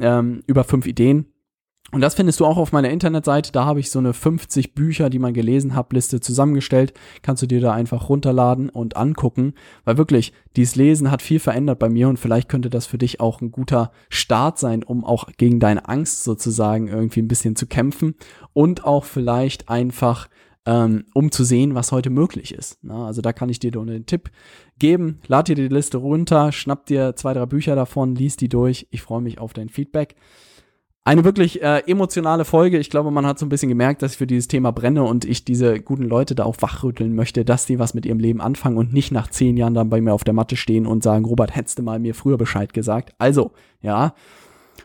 Ähm, 0.01 0.43
über 0.47 0.65
fünf 0.65 0.87
Ideen, 0.87 1.27
und 1.91 2.03
das 2.03 2.15
findest 2.15 2.39
du 2.41 2.45
auch 2.45 2.59
auf 2.59 2.71
meiner 2.73 2.91
Internetseite. 2.91 3.51
Da 3.51 3.65
habe 3.65 3.81
ich 3.81 3.91
so 3.91 3.99
eine 3.99 4.13
50 4.13 4.75
Bücher, 4.75 5.09
die 5.09 5.19
man 5.19 5.33
gelesen 5.33 5.75
hat, 5.75 5.91
Liste 5.95 6.21
zusammengestellt. 6.21 6.93
Kannst 7.23 7.43
du 7.43 7.47
dir 7.47 7.63
da 7.63 7.73
einfach 7.73 8.11
runterladen 8.11 8.69
und 8.69 8.99
angucken. 8.99 9.55
Weil 9.85 9.97
wirklich, 9.97 10.35
dieses 10.55 10.77
Lesen 10.77 11.11
hat 11.11 11.23
viel 11.23 11.41
verändert 11.41 11.79
bei 11.79 11.89
mir 11.89 12.11
und 12.11 12.19
vielleicht 12.19 12.51
könnte 12.51 12.69
das 12.69 12.87
für 12.87 12.99
dich 12.99 13.21
auch 13.21 13.41
ein 13.41 13.53
guter 13.53 13.91
Start 14.11 14.59
sein, 14.59 14.83
um 14.83 15.03
auch 15.03 15.29
gegen 15.39 15.61
deine 15.61 15.89
Angst 15.89 16.25
sozusagen 16.25 16.89
irgendwie 16.89 17.23
ein 17.23 17.29
bisschen 17.29 17.57
zu 17.57 17.67
kämpfen 17.67 18.17
und 18.53 18.85
auch 18.85 19.05
vielleicht 19.05 19.71
einfach 19.71 20.29
ähm, 20.67 21.07
um 21.15 21.33
zu 21.33 21.45
sehen, 21.45 21.75
was 21.75 21.93
heute 21.93 22.11
möglich 22.11 22.53
ist. 22.53 22.79
Na, 22.83 23.07
also 23.07 23.23
da 23.23 23.33
kann 23.33 23.49
ich 23.49 23.61
dir 23.61 23.73
nur 23.73 23.85
einen 23.85 24.05
Tipp 24.05 24.31
geben. 24.79 25.21
Lad 25.27 25.49
dir 25.49 25.55
die 25.55 25.69
Liste 25.69 25.97
runter, 25.97 26.53
schnapp 26.53 26.85
dir 26.85 27.17
zwei, 27.17 27.33
drei 27.33 27.47
Bücher 27.47 27.75
davon, 27.75 28.15
lies 28.15 28.37
die 28.37 28.51
durch. 28.51 28.87
Ich 28.91 29.01
freue 29.01 29.23
mich 29.23 29.39
auf 29.39 29.55
dein 29.55 29.71
Feedback. 29.71 30.17
Eine 31.09 31.25
wirklich 31.25 31.63
äh, 31.63 31.79
emotionale 31.87 32.45
Folge. 32.45 32.77
Ich 32.77 32.91
glaube, 32.91 33.11
man 33.11 33.25
hat 33.25 33.39
so 33.39 33.47
ein 33.47 33.49
bisschen 33.49 33.71
gemerkt, 33.71 34.03
dass 34.03 34.13
ich 34.13 34.19
für 34.19 34.27
dieses 34.27 34.47
Thema 34.47 34.73
brenne 34.73 35.05
und 35.05 35.25
ich 35.25 35.43
diese 35.43 35.81
guten 35.81 36.03
Leute 36.03 36.35
da 36.35 36.45
auch 36.45 36.57
wachrütteln 36.61 37.15
möchte, 37.15 37.47
dass 37.47 37.65
die 37.65 37.79
was 37.79 37.95
mit 37.95 38.05
ihrem 38.05 38.19
Leben 38.19 38.43
anfangen 38.43 38.77
und 38.77 38.93
nicht 38.93 39.11
nach 39.11 39.29
zehn 39.29 39.57
Jahren 39.57 39.73
dann 39.73 39.89
bei 39.89 40.03
mir 40.03 40.13
auf 40.13 40.23
der 40.23 40.35
Matte 40.35 40.55
stehen 40.55 40.87
und 40.87 41.03
sagen, 41.03 41.25
Robert, 41.25 41.57
hättest 41.57 41.79
du 41.79 41.83
mal 41.83 41.99
mir 41.99 42.15
früher 42.15 42.37
Bescheid 42.37 42.75
gesagt. 42.75 43.15
Also, 43.17 43.53
ja, 43.81 44.13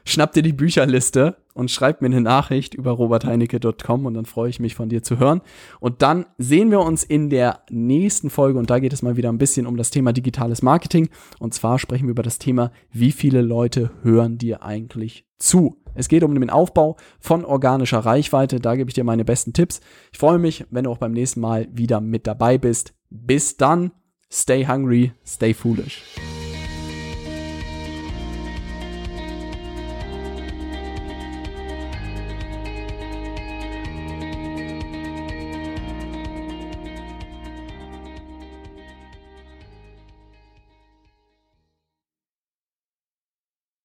schnapp 0.06 0.32
dir 0.32 0.44
die 0.44 0.54
Bücherliste 0.54 1.36
und 1.54 1.72
schreib 1.72 2.02
mir 2.02 2.08
eine 2.08 2.22
Nachricht 2.22 2.74
über 2.74 2.92
robertheinecke.com 2.92 4.06
und 4.06 4.14
dann 4.14 4.26
freue 4.26 4.50
ich 4.50 4.60
mich 4.60 4.76
von 4.76 4.90
dir 4.90 5.04
zu 5.04 5.20
hören. 5.20 5.42
Und 5.80 6.02
dann 6.02 6.26
sehen 6.38 6.72
wir 6.72 6.82
uns 6.82 7.04
in 7.04 7.30
der 7.30 7.62
nächsten 7.70 8.30
Folge 8.30 8.60
und 8.60 8.70
da 8.70 8.80
geht 8.80 8.94
es 8.94 9.02
mal 9.02 9.18
wieder 9.18 9.30
ein 9.30 9.38
bisschen 9.38 9.68
um 9.68 9.78
das 9.78 9.92
Thema 9.92 10.14
digitales 10.14 10.62
Marketing. 10.62 11.10
Und 11.40 11.54
zwar 11.54 11.80
sprechen 11.80 12.06
wir 12.06 12.12
über 12.12 12.24
das 12.24 12.40
Thema, 12.40 12.72
wie 12.92 13.12
viele 13.12 13.42
Leute 13.42 13.92
hören 14.02 14.38
dir 14.38 14.64
eigentlich 14.64 15.26
zu? 15.38 15.78
Es 15.96 16.08
geht 16.08 16.24
um 16.24 16.34
den 16.40 16.50
Aufbau 16.50 16.98
von 17.20 17.46
organischer 17.46 18.00
Reichweite. 18.00 18.60
Da 18.60 18.76
gebe 18.76 18.90
ich 18.90 18.96
dir 18.96 19.04
meine 19.04 19.26
besten 19.26 19.54
Tipps. 19.54 19.80
Ich 20.12 20.20
freue 20.20 20.40
mich, 20.40 20.66
wenn 20.72 20.86
du 20.86 20.92
auch 20.92 20.98
beim 20.98 21.12
nächsten 21.12 21.40
Mal 21.40 21.68
wieder 21.72 22.02
mit 22.02 22.28
dabei 22.28 22.58
bist. 22.58 22.94
Bis 23.10 23.58
dann. 23.58 23.92
Stay 24.32 24.66
hungry, 24.66 25.12
stay 25.24 25.54
foolish. 25.54 26.02